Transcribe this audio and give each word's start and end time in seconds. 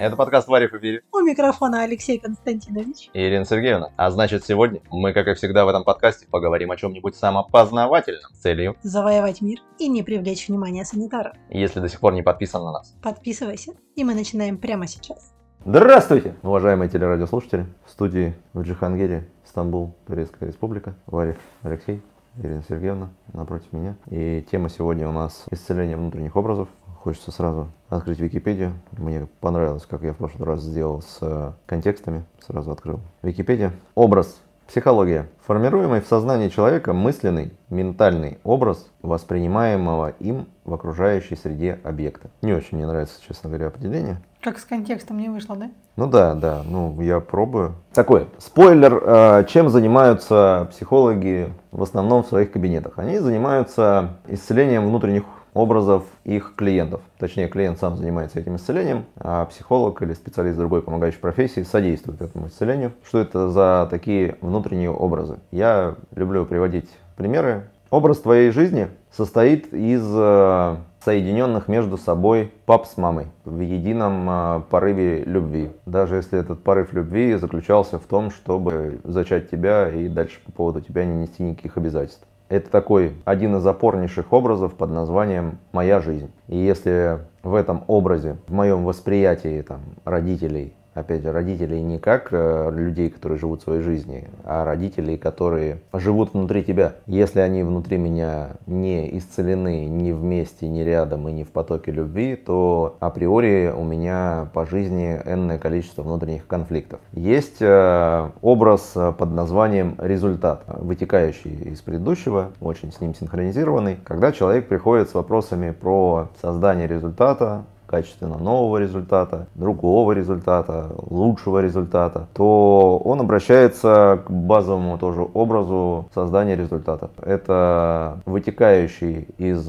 Это 0.00 0.16
подкаст 0.16 0.48
«Варив 0.48 0.72
и 0.72 0.78
Бири». 0.78 1.02
У 1.12 1.20
микрофона 1.20 1.82
Алексей 1.82 2.18
Константинович. 2.18 3.10
И 3.12 3.20
Ирина 3.20 3.44
Сергеевна. 3.44 3.90
А 3.98 4.10
значит, 4.10 4.46
сегодня 4.46 4.80
мы, 4.90 5.12
как 5.12 5.28
и 5.28 5.34
всегда 5.34 5.66
в 5.66 5.68
этом 5.68 5.84
подкасте, 5.84 6.26
поговорим 6.26 6.70
о 6.70 6.78
чем-нибудь 6.78 7.14
самопознавательном 7.14 8.32
с 8.32 8.38
целью. 8.38 8.76
Завоевать 8.82 9.42
мир 9.42 9.58
и 9.78 9.88
не 9.88 10.02
привлечь 10.02 10.48
внимание 10.48 10.86
санитаров. 10.86 11.34
Если 11.50 11.80
до 11.80 11.90
сих 11.90 12.00
пор 12.00 12.14
не 12.14 12.22
подписан 12.22 12.64
на 12.64 12.72
нас. 12.72 12.96
Подписывайся, 13.02 13.74
и 13.94 14.02
мы 14.02 14.14
начинаем 14.14 14.56
прямо 14.56 14.86
сейчас. 14.86 15.34
Здравствуйте, 15.66 16.34
уважаемые 16.42 16.88
телерадиослушатели. 16.88 17.66
В 17.84 17.90
студии 17.90 18.34
в 18.54 18.62
Джихангире, 18.62 19.28
Стамбул, 19.44 19.94
Турецкая 20.06 20.48
Республика. 20.48 20.94
Варив 21.04 21.36
Алексей, 21.62 22.00
Ирина 22.42 22.62
Сергеевна 22.66 23.10
напротив 23.34 23.70
меня. 23.72 23.96
И 24.08 24.46
тема 24.50 24.70
сегодня 24.70 25.06
у 25.06 25.12
нас 25.12 25.44
исцеление 25.50 25.98
внутренних 25.98 26.36
образов. 26.36 26.70
Хочется 27.02 27.32
сразу 27.32 27.70
открыть 27.90 28.20
Википедию. 28.20 28.74
Мне 28.92 29.26
понравилось, 29.40 29.86
как 29.86 30.02
я 30.02 30.12
в 30.12 30.16
прошлый 30.16 30.46
раз 30.46 30.62
сделал 30.62 31.02
с 31.02 31.18
э, 31.20 31.52
контекстами. 31.66 32.24
Сразу 32.46 32.70
открыл. 32.70 33.00
Википедия. 33.22 33.72
Образ. 33.94 34.40
Психология. 34.66 35.28
Формируемый 35.44 36.00
в 36.00 36.06
сознании 36.06 36.48
человека 36.48 36.92
мысленный, 36.92 37.52
ментальный 37.70 38.38
образ 38.44 38.88
воспринимаемого 39.02 40.10
им 40.20 40.46
в 40.64 40.72
окружающей 40.72 41.34
среде 41.34 41.80
объекта. 41.82 42.30
Не 42.40 42.52
очень 42.52 42.76
мне 42.76 42.86
нравится, 42.86 43.20
честно 43.26 43.50
говоря, 43.50 43.66
определение. 43.66 44.22
Как 44.40 44.60
с 44.60 44.64
контекстом 44.64 45.18
не 45.18 45.28
вышло, 45.28 45.56
да? 45.56 45.72
Ну 45.96 46.06
да, 46.06 46.34
да, 46.34 46.62
ну 46.64 47.00
я 47.00 47.18
пробую. 47.18 47.74
Такой 47.92 48.28
спойлер, 48.38 49.02
э, 49.04 49.44
чем 49.48 49.70
занимаются 49.70 50.68
психологи 50.70 51.52
в 51.72 51.82
основном 51.82 52.22
в 52.22 52.28
своих 52.28 52.52
кабинетах? 52.52 52.92
Они 53.00 53.18
занимаются 53.18 54.18
исцелением 54.28 54.86
внутренних 54.86 55.24
образов 55.54 56.04
их 56.24 56.54
клиентов. 56.56 57.00
Точнее, 57.18 57.48
клиент 57.48 57.78
сам 57.78 57.96
занимается 57.96 58.38
этим 58.38 58.56
исцелением, 58.56 59.04
а 59.16 59.44
психолог 59.46 60.00
или 60.02 60.12
специалист 60.14 60.56
другой 60.56 60.82
помогающей 60.82 61.20
профессии 61.20 61.62
содействует 61.62 62.22
этому 62.22 62.48
исцелению. 62.48 62.92
Что 63.06 63.18
это 63.18 63.50
за 63.50 63.88
такие 63.90 64.36
внутренние 64.40 64.90
образы? 64.90 65.38
Я 65.50 65.96
люблю 66.14 66.46
приводить 66.46 66.88
примеры. 67.16 67.68
Образ 67.90 68.18
твоей 68.18 68.52
жизни 68.52 68.88
состоит 69.10 69.74
из 69.74 70.02
э, 70.14 70.76
соединенных 71.04 71.66
между 71.66 71.96
собой 71.96 72.52
пап 72.64 72.86
с 72.86 72.96
мамой 72.96 73.26
в 73.44 73.58
едином 73.60 74.28
э, 74.30 74.62
порыве 74.70 75.24
любви. 75.24 75.72
Даже 75.86 76.16
если 76.16 76.38
этот 76.38 76.62
порыв 76.62 76.92
любви 76.92 77.34
заключался 77.34 77.98
в 77.98 78.04
том, 78.04 78.30
чтобы 78.30 79.00
зачать 79.02 79.50
тебя 79.50 79.88
и 79.88 80.08
дальше 80.08 80.38
по 80.46 80.52
поводу 80.52 80.80
тебя 80.80 81.04
не 81.04 81.16
нести 81.16 81.42
никаких 81.42 81.76
обязательств. 81.76 82.24
Это 82.50 82.68
такой 82.68 83.14
один 83.24 83.56
из 83.56 83.66
опорнейших 83.66 84.32
образов 84.32 84.74
под 84.74 84.90
названием 84.90 85.58
«Моя 85.70 86.00
жизнь». 86.00 86.32
И 86.48 86.56
если 86.56 87.20
в 87.44 87.54
этом 87.54 87.84
образе, 87.86 88.38
в 88.48 88.52
моем 88.52 88.84
восприятии 88.84 89.62
там, 89.62 89.80
родителей 90.04 90.74
опять 90.94 91.22
же, 91.22 91.32
родителей 91.32 91.82
не 91.82 91.98
как 91.98 92.28
э, 92.32 92.70
людей, 92.72 93.10
которые 93.10 93.38
живут 93.38 93.62
своей 93.62 93.82
жизнью, 93.82 94.24
а 94.44 94.64
родителей, 94.64 95.16
которые 95.16 95.80
живут 95.92 96.34
внутри 96.34 96.64
тебя. 96.64 96.94
Если 97.06 97.40
они 97.40 97.62
внутри 97.62 97.98
меня 97.98 98.50
не 98.66 99.16
исцелены 99.18 99.86
ни 99.86 100.12
вместе, 100.12 100.68
ни 100.68 100.80
рядом 100.80 101.28
и 101.28 101.32
не 101.32 101.44
в 101.44 101.50
потоке 101.50 101.92
любви, 101.92 102.36
то 102.36 102.96
априори 103.00 103.72
у 103.74 103.84
меня 103.84 104.48
по 104.52 104.66
жизни 104.66 105.20
энное 105.24 105.58
количество 105.58 106.02
внутренних 106.02 106.46
конфликтов. 106.46 107.00
Есть 107.12 107.60
э, 107.60 108.30
образ 108.42 108.92
под 108.94 109.32
названием 109.32 109.96
результат, 109.98 110.64
вытекающий 110.66 111.72
из 111.72 111.80
предыдущего, 111.80 112.52
очень 112.60 112.92
с 112.92 113.00
ним 113.00 113.14
синхронизированный, 113.14 113.98
когда 114.04 114.32
человек 114.32 114.68
приходит 114.68 115.10
с 115.10 115.14
вопросами 115.14 115.70
про 115.70 116.28
создание 116.40 116.86
результата, 116.86 117.64
качественно 117.90 118.38
нового 118.38 118.76
результата, 118.76 119.48
другого 119.56 120.12
результата, 120.12 120.90
лучшего 121.10 121.60
результата, 121.60 122.28
то 122.34 122.98
он 123.04 123.20
обращается 123.20 124.22
к 124.24 124.30
базовому 124.30 124.96
тоже 124.96 125.26
образу 125.34 126.08
создания 126.14 126.54
результата. 126.54 127.10
Это 127.20 128.20
вытекающий 128.26 129.26
из, 129.38 129.68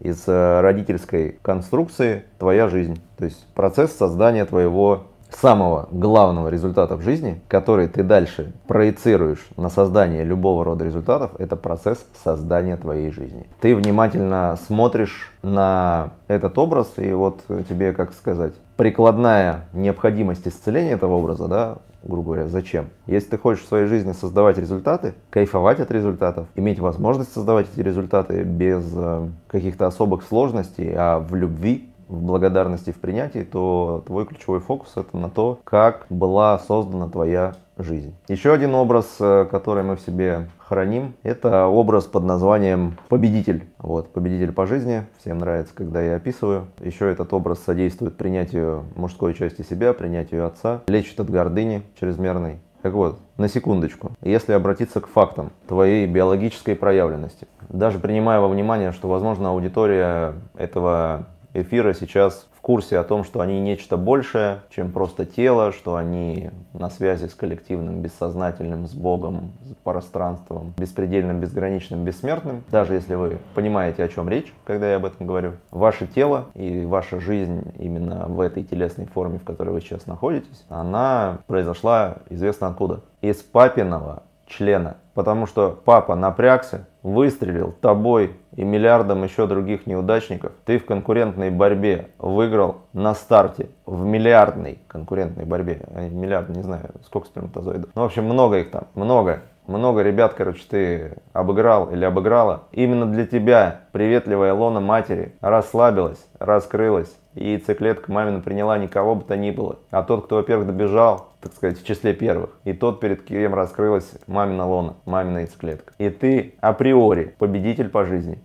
из 0.00 0.24
родительской 0.26 1.38
конструкции 1.42 2.24
твоя 2.40 2.68
жизнь. 2.68 3.00
То 3.16 3.26
есть 3.26 3.46
процесс 3.54 3.92
создания 3.92 4.44
твоего 4.46 5.04
самого 5.36 5.88
главного 5.90 6.48
результата 6.48 6.96
в 6.96 7.02
жизни, 7.02 7.40
который 7.48 7.88
ты 7.88 8.02
дальше 8.02 8.52
проецируешь 8.66 9.46
на 9.56 9.68
создание 9.68 10.24
любого 10.24 10.64
рода 10.64 10.84
результатов, 10.84 11.32
это 11.38 11.56
процесс 11.56 12.04
создания 12.24 12.76
твоей 12.76 13.10
жизни. 13.10 13.46
Ты 13.60 13.74
внимательно 13.74 14.58
смотришь 14.66 15.32
на 15.42 16.10
этот 16.28 16.58
образ, 16.58 16.92
и 16.96 17.12
вот 17.12 17.42
тебе, 17.68 17.92
как 17.92 18.12
сказать, 18.12 18.54
прикладная 18.76 19.66
необходимость 19.72 20.48
исцеления 20.48 20.92
этого 20.92 21.14
образа, 21.14 21.48
да, 21.48 21.76
грубо 22.02 22.32
говоря, 22.32 22.48
зачем? 22.48 22.86
Если 23.06 23.30
ты 23.30 23.38
хочешь 23.38 23.64
в 23.64 23.68
своей 23.68 23.86
жизни 23.86 24.12
создавать 24.12 24.58
результаты, 24.58 25.14
кайфовать 25.30 25.80
от 25.80 25.90
результатов, 25.90 26.46
иметь 26.54 26.78
возможность 26.78 27.32
создавать 27.32 27.66
эти 27.72 27.80
результаты 27.80 28.42
без 28.42 28.84
э, 28.94 29.28
каких-то 29.48 29.86
особых 29.86 30.22
сложностей, 30.22 30.92
а 30.96 31.18
в 31.18 31.34
любви, 31.34 31.89
в 32.10 32.22
благодарности, 32.22 32.90
в 32.90 33.00
принятии, 33.00 33.40
то 33.50 34.02
твой 34.06 34.26
ключевой 34.26 34.60
фокус 34.60 34.92
это 34.96 35.16
на 35.16 35.30
то, 35.30 35.60
как 35.64 36.06
была 36.10 36.58
создана 36.58 37.08
твоя 37.08 37.54
жизнь. 37.78 38.14
Еще 38.28 38.52
один 38.52 38.74
образ, 38.74 39.16
э, 39.20 39.46
который 39.50 39.84
мы 39.84 39.96
в 39.96 40.00
себе 40.00 40.48
храним, 40.58 41.14
это 41.22 41.66
образ 41.66 42.04
под 42.04 42.24
названием 42.24 42.98
победитель. 43.08 43.64
Вот, 43.78 44.12
победитель 44.12 44.52
по 44.52 44.66
жизни. 44.66 45.04
Всем 45.20 45.38
нравится, 45.38 45.72
когда 45.74 46.02
я 46.02 46.16
описываю. 46.16 46.66
Еще 46.80 47.10
этот 47.10 47.32
образ 47.32 47.60
содействует 47.60 48.16
принятию 48.16 48.84
мужской 48.96 49.34
части 49.34 49.62
себя, 49.62 49.92
принятию 49.92 50.46
отца, 50.46 50.82
лечит 50.88 51.18
от 51.20 51.30
гордыни 51.30 51.82
чрезмерной. 51.98 52.58
Так 52.82 52.94
вот, 52.94 53.18
на 53.36 53.48
секундочку, 53.48 54.12
если 54.22 54.52
обратиться 54.52 55.00
к 55.02 55.06
фактам 55.06 55.50
твоей 55.68 56.06
биологической 56.06 56.74
проявленности, 56.74 57.46
даже 57.68 57.98
принимая 57.98 58.40
во 58.40 58.48
внимание, 58.48 58.92
что, 58.92 59.08
возможно, 59.08 59.50
аудитория 59.50 60.34
этого 60.56 61.26
эфира 61.54 61.92
сейчас 61.94 62.46
в 62.52 62.60
курсе 62.60 62.98
о 62.98 63.04
том, 63.04 63.24
что 63.24 63.40
они 63.40 63.60
нечто 63.60 63.96
большее, 63.96 64.60
чем 64.70 64.92
просто 64.92 65.24
тело, 65.24 65.72
что 65.72 65.96
они 65.96 66.50
на 66.74 66.90
связи 66.90 67.26
с 67.26 67.34
коллективным, 67.34 68.02
бессознательным, 68.02 68.86
с 68.86 68.94
Богом, 68.94 69.52
с 69.64 69.74
пространством, 69.82 70.74
беспредельным, 70.76 71.40
безграничным, 71.40 72.04
бессмертным. 72.04 72.64
Даже 72.70 72.94
если 72.94 73.14
вы 73.14 73.38
понимаете, 73.54 74.04
о 74.04 74.08
чем 74.08 74.28
речь, 74.28 74.52
когда 74.64 74.90
я 74.90 74.96
об 74.96 75.06
этом 75.06 75.26
говорю, 75.26 75.52
ваше 75.70 76.06
тело 76.06 76.46
и 76.54 76.84
ваша 76.84 77.18
жизнь 77.18 77.72
именно 77.78 78.26
в 78.26 78.40
этой 78.40 78.62
телесной 78.62 79.06
форме, 79.06 79.38
в 79.38 79.44
которой 79.44 79.70
вы 79.70 79.80
сейчас 79.80 80.06
находитесь, 80.06 80.64
она 80.68 81.38
произошла 81.46 82.18
известно 82.28 82.68
откуда. 82.68 83.00
Из 83.22 83.36
папиного 83.36 84.22
члена. 84.50 84.96
Потому 85.14 85.46
что 85.46 85.80
папа 85.84 86.14
напрягся, 86.14 86.86
выстрелил 87.02 87.72
тобой 87.80 88.36
и 88.56 88.64
миллиардом 88.64 89.22
еще 89.22 89.46
других 89.46 89.86
неудачников. 89.86 90.52
Ты 90.64 90.78
в 90.78 90.86
конкурентной 90.86 91.50
борьбе 91.50 92.10
выиграл 92.18 92.82
на 92.92 93.14
старте. 93.14 93.70
В 93.86 94.04
миллиардной 94.04 94.80
конкурентной 94.88 95.44
борьбе. 95.44 95.82
Миллиард, 96.10 96.48
не 96.48 96.62
знаю, 96.62 96.90
сколько 97.04 97.28
сперматозоидов. 97.28 97.90
Ну, 97.94 98.02
в 98.02 98.04
общем, 98.04 98.24
много 98.24 98.58
их 98.58 98.70
там. 98.70 98.84
Много. 98.94 99.42
Много 99.70 100.02
ребят, 100.02 100.34
короче, 100.34 100.64
ты 100.68 101.12
обыграл 101.32 101.92
или 101.92 102.04
обыграла. 102.04 102.64
Именно 102.72 103.06
для 103.06 103.24
тебя 103.24 103.82
приветливая 103.92 104.52
лона 104.52 104.80
матери 104.80 105.36
расслабилась, 105.40 106.26
раскрылась. 106.40 107.16
И 107.34 107.52
яйцеклетка 107.52 108.10
мамина 108.10 108.40
приняла 108.40 108.76
никого 108.78 109.14
бы 109.14 109.22
то 109.22 109.36
ни 109.36 109.52
было. 109.52 109.78
А 109.92 110.02
тот, 110.02 110.24
кто, 110.24 110.36
во-первых, 110.36 110.66
добежал, 110.66 111.28
так 111.40 111.52
сказать, 111.52 111.80
в 111.80 111.86
числе 111.86 112.14
первых. 112.14 112.58
И 112.64 112.72
тот, 112.72 112.98
перед 112.98 113.22
кем 113.22 113.54
раскрылась 113.54 114.10
мамина 114.26 114.66
лона, 114.66 114.96
мамина 115.04 115.38
яйцеклетка. 115.38 115.94
И 115.98 116.10
ты 116.10 116.56
априори 116.60 117.36
победитель 117.38 117.90
по 117.90 118.04
жизни. 118.04 118.42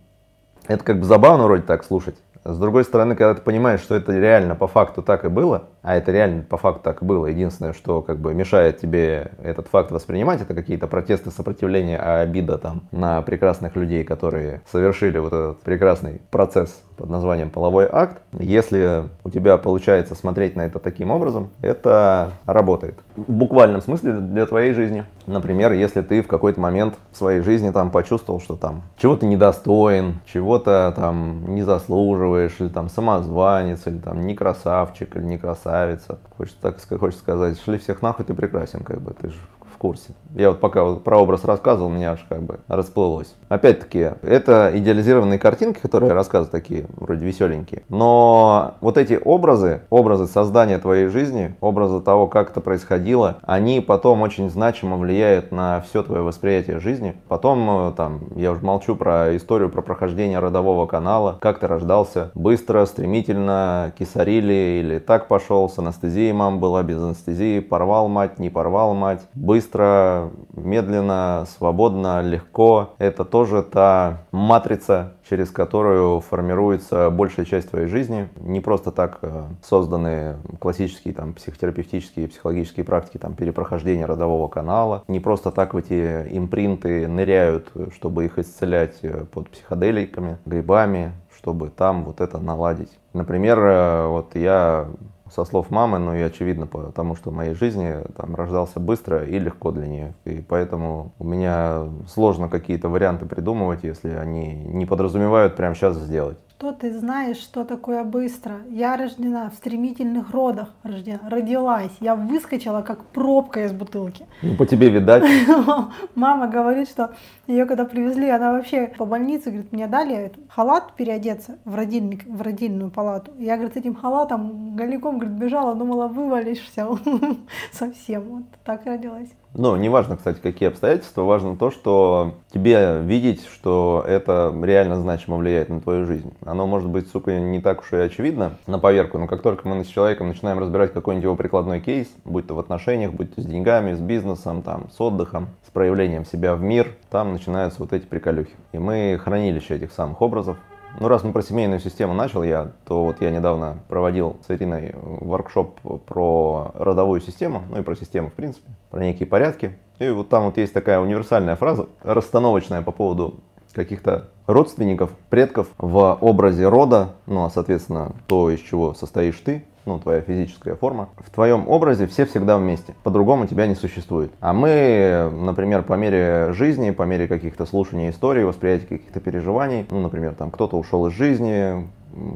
Это 0.68 0.84
как 0.84 1.00
бы 1.00 1.06
забавно 1.06 1.46
вроде 1.46 1.64
так 1.64 1.84
слушать. 1.85 2.18
С 2.48 2.60
другой 2.60 2.84
стороны, 2.84 3.16
когда 3.16 3.34
ты 3.34 3.42
понимаешь, 3.42 3.80
что 3.80 3.96
это 3.96 4.16
реально 4.16 4.54
по 4.54 4.68
факту 4.68 5.02
так 5.02 5.26
и 5.26 5.30
было, 5.30 5.64
а 5.82 5.96
это 5.96 6.12
реально 6.12 6.44
по 6.44 6.58
факту 6.58 6.82
так 6.84 7.02
и 7.02 7.06
было, 7.06 7.26
единственное, 7.26 7.74
что 7.74 8.03
как 8.03 8.20
бы 8.20 8.36
мешает 8.36 8.78
тебе 8.78 9.32
этот 9.42 9.68
факт 9.68 9.90
воспринимать, 9.90 10.44
это 10.44 10.53
какие-то 10.53 10.86
протесты, 10.86 11.32
сопротивления, 11.32 11.97
а 11.97 12.22
обида 12.22 12.59
там 12.59 12.84
на 12.92 13.24
прекрасных 13.24 13.76
людей, 13.76 14.03
которые 14.03 14.62
совершили 14.72 15.18
вот 15.18 15.34
этот 15.34 15.62
прекрасный 15.64 16.22
процесс 16.30 16.84
под 16.96 17.09
названием 17.09 17.50
половой 17.50 17.88
акт. 17.92 18.22
Если 18.40 19.03
у 19.24 19.30
тебя 19.30 19.58
получается 19.58 20.16
смотреть 20.16 20.56
на 20.56 20.62
это 20.62 20.80
таким 20.80 21.12
образом, 21.12 21.50
это 21.62 22.32
работает. 22.46 22.96
В 23.16 23.32
буквальном 23.32 23.82
смысле 23.82 24.14
для 24.14 24.46
твоей 24.46 24.74
жизни. 24.74 25.06
Например, 25.28 25.72
если 25.72 26.02
ты 26.02 26.22
в 26.22 26.28
какой-то 26.28 26.59
момент 26.59 26.96
в 27.12 27.18
своей 27.18 27.42
жизни 27.42 27.72
там 27.72 27.92
почувствовал, 27.92 28.40
что 28.40 28.56
там 28.56 28.84
чего-то 28.97 29.26
недостоин, 29.26 30.20
чего-то 30.26 30.94
там 30.96 31.56
не 31.56 31.64
заслуживаешь, 31.64 32.56
или 32.59 32.70
там 32.70 32.90
самозванец, 32.90 33.88
или 33.88 33.98
там 33.98 34.26
не 34.26 34.36
красавчик, 34.36 35.16
или 35.16 35.24
не 35.24 35.38
красавица. 35.38 36.20
Хочется 36.38 36.59
так 36.62 37.00
хочется 37.00 37.24
сказать, 37.24 37.59
шли 37.62 37.78
всех 37.78 38.02
нахуй, 38.02 38.26
ты 38.26 38.34
прекрасен, 38.34 38.84
как 38.84 39.02
бы, 39.02 39.14
ты 39.14 39.30
же 39.30 39.38
в 39.76 39.78
курсе. 39.78 40.16
Я 40.34 40.50
вот 40.50 40.60
пока 40.60 40.84
вот 40.84 41.04
про 41.04 41.18
образ 41.18 41.44
рассказывал, 41.44 41.90
меня 41.90 42.14
аж 42.14 42.26
как 42.28 42.42
бы 42.42 42.60
расплылось. 42.68 43.36
Опять-таки, 43.50 44.12
это 44.22 44.72
идеализированные 44.74 45.38
картинки, 45.38 45.80
которые 45.80 46.10
я 46.10 46.16
рассказываю, 46.16 46.52
такие 46.52 46.86
вроде 46.96 47.26
веселенькие. 47.26 47.84
Но 47.90 48.76
вот 48.82 48.98
эти 48.98 49.20
образы, 49.24 49.82
образы 49.90 50.28
создания 50.28 50.80
твоей 50.80 51.08
жизни, 51.08 51.56
образы 51.60 52.02
того, 52.02 52.28
как 52.28 52.52
это 52.52 52.62
происходило, 52.62 53.38
они 53.44 53.82
потом 53.82 54.22
очень 54.22 54.50
значимо 54.50 54.98
влияют 54.98 55.52
на 55.52 55.82
все 55.82 56.04
твое 56.04 56.22
восприятие 56.22 56.80
жизни. 56.80 57.16
Потом, 57.28 57.90
э, 57.90 57.94
там, 57.96 58.22
я 58.36 58.52
уже 58.52 58.62
молчу 58.62 58.96
про 58.96 59.36
историю 59.36 59.70
про 59.70 59.82
прохождение 59.82 60.40
родового 60.40 60.86
канала, 60.86 61.38
как 61.42 61.60
ты 61.60 61.68
рождался 61.68 62.32
быстро, 62.34 62.86
стремительно, 62.86 63.94
кисарили 63.98 64.80
или 64.82 65.00
так 65.00 65.28
пошел, 65.28 65.70
с 65.70 65.78
анестезией 65.78 66.32
мама 66.32 66.58
была, 66.58 66.84
без 66.84 67.02
анестезии, 67.02 67.60
порвал 67.60 68.08
мать, 68.08 68.40
не 68.40 68.50
порвал 68.50 68.94
мать, 68.94 69.22
быстро, 69.34 69.65
медленно, 69.73 71.46
свободно, 71.58 72.22
легко. 72.22 72.96
Это 72.97 73.26
тоже 73.26 73.64
та 73.64 74.23
матрица, 74.32 75.14
через 75.28 75.50
которую 75.50 76.20
формируется 76.20 77.09
большая 77.09 77.46
часть 77.46 77.70
твоей 77.70 77.88
жизни. 77.88 78.29
Не 78.40 78.62
просто 78.62 78.91
так 78.91 79.20
э, 79.22 79.46
созданы 79.64 80.38
классические 80.59 81.14
там, 81.14 81.34
психотерапевтические, 81.34 82.28
психологические 82.28 82.85
практики 82.85 83.17
там, 83.17 83.34
перепрохождения 83.34 84.06
родового 84.06 84.47
канала. 84.47 85.03
Не 85.08 85.20
просто 85.20 85.52
так 85.52 85.73
в 85.73 85.78
эти 85.78 86.28
импринты 86.38 87.08
ныряют, 87.08 87.72
чтобы 87.94 88.26
их 88.26 88.38
исцелять 88.38 89.00
э, 89.02 89.26
под 89.26 89.50
психоделиками, 89.50 90.38
грибами, 90.46 91.14
чтобы 91.38 91.70
там 91.70 92.03
вот 92.06 92.22
это 92.22 92.40
наладить. 92.40 92.91
Например, 93.14 93.59
э, 93.59 94.08
вот 94.08 94.35
я 94.35 94.88
со 95.35 95.43
слов 95.43 95.70
мамы, 95.70 95.99
ну 95.99 96.16
и 96.16 96.22
очевидно, 96.22 96.66
потому 96.66 97.16
что 97.16 97.29
в 97.29 97.34
моей 97.34 97.53
жизни 97.53 97.96
там 98.16 98.35
рождался 98.35 98.79
быстро 98.79 99.26
и 99.26 99.37
легко 99.37 99.72
для 99.72 99.87
нее. 99.87 100.16
И 100.23 100.41
поэтому 100.41 101.14
у 101.20 101.26
меня 101.26 101.90
сложно 102.08 102.47
какие-то 102.47 102.87
варианты 102.87 103.26
придумывать, 103.26 103.84
если 103.84 104.11
они 104.11 104.53
не 104.53 104.85
подразумевают 104.85 105.58
прямо 105.58 105.76
сейчас 105.76 105.97
сделать. 105.97 106.37
Что 106.57 106.72
ты 106.72 106.97
знаешь, 106.97 107.35
что 107.35 107.66
такое 107.66 108.05
быстро? 108.05 108.61
Я 108.69 108.96
рождена 108.96 109.49
в 109.49 109.55
стремительных 109.55 110.31
родах, 110.31 110.69
рождена, 110.84 111.19
родилась. 111.29 111.91
Я 111.99 112.16
выскочила 112.16 112.81
как 112.81 113.03
пробка 113.07 113.66
из 113.66 113.73
бутылки. 113.73 114.25
Ну, 114.41 114.55
по 114.55 114.66
тебе 114.66 114.90
видать. 114.90 115.25
Мама 116.16 116.47
говорит, 116.47 116.87
что 116.87 117.13
ее 117.46 117.66
когда 117.66 117.84
привезли, 117.84 118.29
она 118.29 118.53
вообще 118.53 118.87
по 118.97 119.05
больнице, 119.05 119.52
говорит, 119.52 119.73
мне 119.73 119.87
дали 119.87 120.31
халат 120.47 120.93
переодеться 120.93 121.59
в, 121.66 121.75
родильник, 121.75 122.25
в 122.25 122.41
родильную 122.41 122.90
палату. 122.90 123.34
Я, 123.37 123.57
говорит, 123.57 123.73
с 123.73 123.78
этим 123.78 123.93
халатом 123.93 124.78
голиком, 124.78 125.19
говорит, 125.19 125.37
бежала, 125.37 125.75
думала, 125.75 126.07
вывалишься 126.07 126.87
совсем. 127.73 128.23
Вот 128.23 128.43
так 128.63 128.85
родилась. 128.85 129.29
Ну, 129.57 129.78
неважно, 129.78 130.17
кстати, 130.17 130.40
какие 130.41 130.67
обстоятельства, 130.67 131.22
важно 131.22 131.55
то, 131.55 131.72
что 131.72 132.34
тебе 132.53 132.99
видеть, 133.02 133.46
что 133.47 134.03
это 134.05 134.53
реально 134.61 134.97
значимо 134.97 135.37
влияет 135.37 135.69
на 135.69 135.79
твою 135.79 136.05
жизнь. 136.05 136.34
Оно 136.46 136.67
может 136.67 136.90
быть, 136.90 137.07
сука, 137.09 137.40
не 137.40 137.61
так 137.61 137.79
уж 137.79 137.93
и 137.93 137.96
очевидно 137.96 138.57
на 138.67 138.79
поверку, 138.79 139.17
но 139.17 139.28
как 139.28 139.41
только 139.41 139.66
мы 139.66 139.85
с 139.85 139.87
человеком 139.87 140.28
начинаем 140.28 140.59
разбирать 140.59 140.91
какой-нибудь 140.91 141.23
его 141.23 141.35
прикладной 141.37 141.79
кейс, 141.79 142.09
будь 142.25 142.47
то 142.47 142.53
в 142.53 142.59
отношениях, 142.59 143.13
будь 143.13 143.34
то 143.34 143.41
с 143.41 143.46
деньгами, 143.46 143.93
с 143.93 143.99
бизнесом, 143.99 144.61
там, 144.61 144.90
с 144.91 144.99
отдыхом, 144.99 145.47
с 145.66 145.72
проявлением 145.72 146.25
себя 146.25 146.53
в 146.55 146.61
мир, 146.61 146.93
там 147.09 147.31
начинаются 147.31 147.79
вот 147.79 147.93
эти 147.93 148.05
приколюхи. 148.05 148.52
И 148.73 148.78
мы 148.78 149.17
хранилище 149.23 149.75
этих 149.75 149.93
самых 149.93 150.22
образов, 150.22 150.57
ну, 151.00 151.08
раз 151.08 151.24
мы 151.24 151.32
про 151.32 151.42
семейную 151.42 151.80
систему 151.80 152.14
начал 152.14 152.44
я, 152.44 152.72
то 152.86 153.03
вот 153.03 153.22
я 153.22 153.32
недавно 153.32 153.80
проводил 153.88 154.38
с 154.47 154.52
Ириной 154.52 154.94
воркшоп 154.96 155.80
про 156.06 156.72
родовую 156.74 157.22
систему, 157.22 157.64
ну 157.70 157.80
и 157.80 157.84
про 157.84 157.96
систему 157.96 158.30
в 158.30 158.34
принципе, 158.34 158.70
про 158.90 159.03
некие 159.03 159.28
порядки. 159.28 159.78
И 160.00 160.09
вот 160.09 160.30
там 160.30 160.46
вот 160.46 160.58
есть 160.58 160.74
такая 160.74 161.00
универсальная 161.00 161.56
фраза, 161.56 161.88
расстановочная 162.03 162.82
по 162.82 162.92
поводу 162.92 163.42
каких-то 163.74 164.30
родственников, 164.47 165.12
предков 165.30 165.68
в 165.78 166.18
образе 166.22 166.68
рода, 166.68 167.16
ну 167.26 167.46
а 167.46 167.50
соответственно 167.50 168.14
то, 168.26 168.50
из 168.50 168.62
чего 168.62 168.94
состоишь 168.94 169.40
ты, 169.40 169.66
ну, 169.85 169.99
твоя 169.99 170.22
физическая 170.22 170.76
форма, 170.76 171.09
в 171.17 171.29
твоем 171.29 171.67
образе 171.67 172.08
все 172.08 172.26
всегда 172.26 172.58
вместе. 172.58 172.96
По-другому 173.03 173.47
тебя 173.47 173.67
не 173.67 173.76
существует. 173.76 174.32
А 174.40 174.53
мы, 174.53 175.29
например, 175.32 175.84
по 175.84 175.93
мере 175.93 176.53
жизни, 176.53 176.91
по 176.91 177.03
мере 177.03 177.28
каких-то 177.28 177.66
слушаний 177.66 178.09
истории, 178.09 178.43
восприятия 178.43 178.87
каких-то 178.87 179.20
переживаний, 179.20 179.85
ну, 179.91 180.02
например, 180.02 180.35
там 180.35 180.52
кто-то 180.52 180.78
ушел 180.78 181.08
из 181.08 181.14
жизни, 181.14 181.87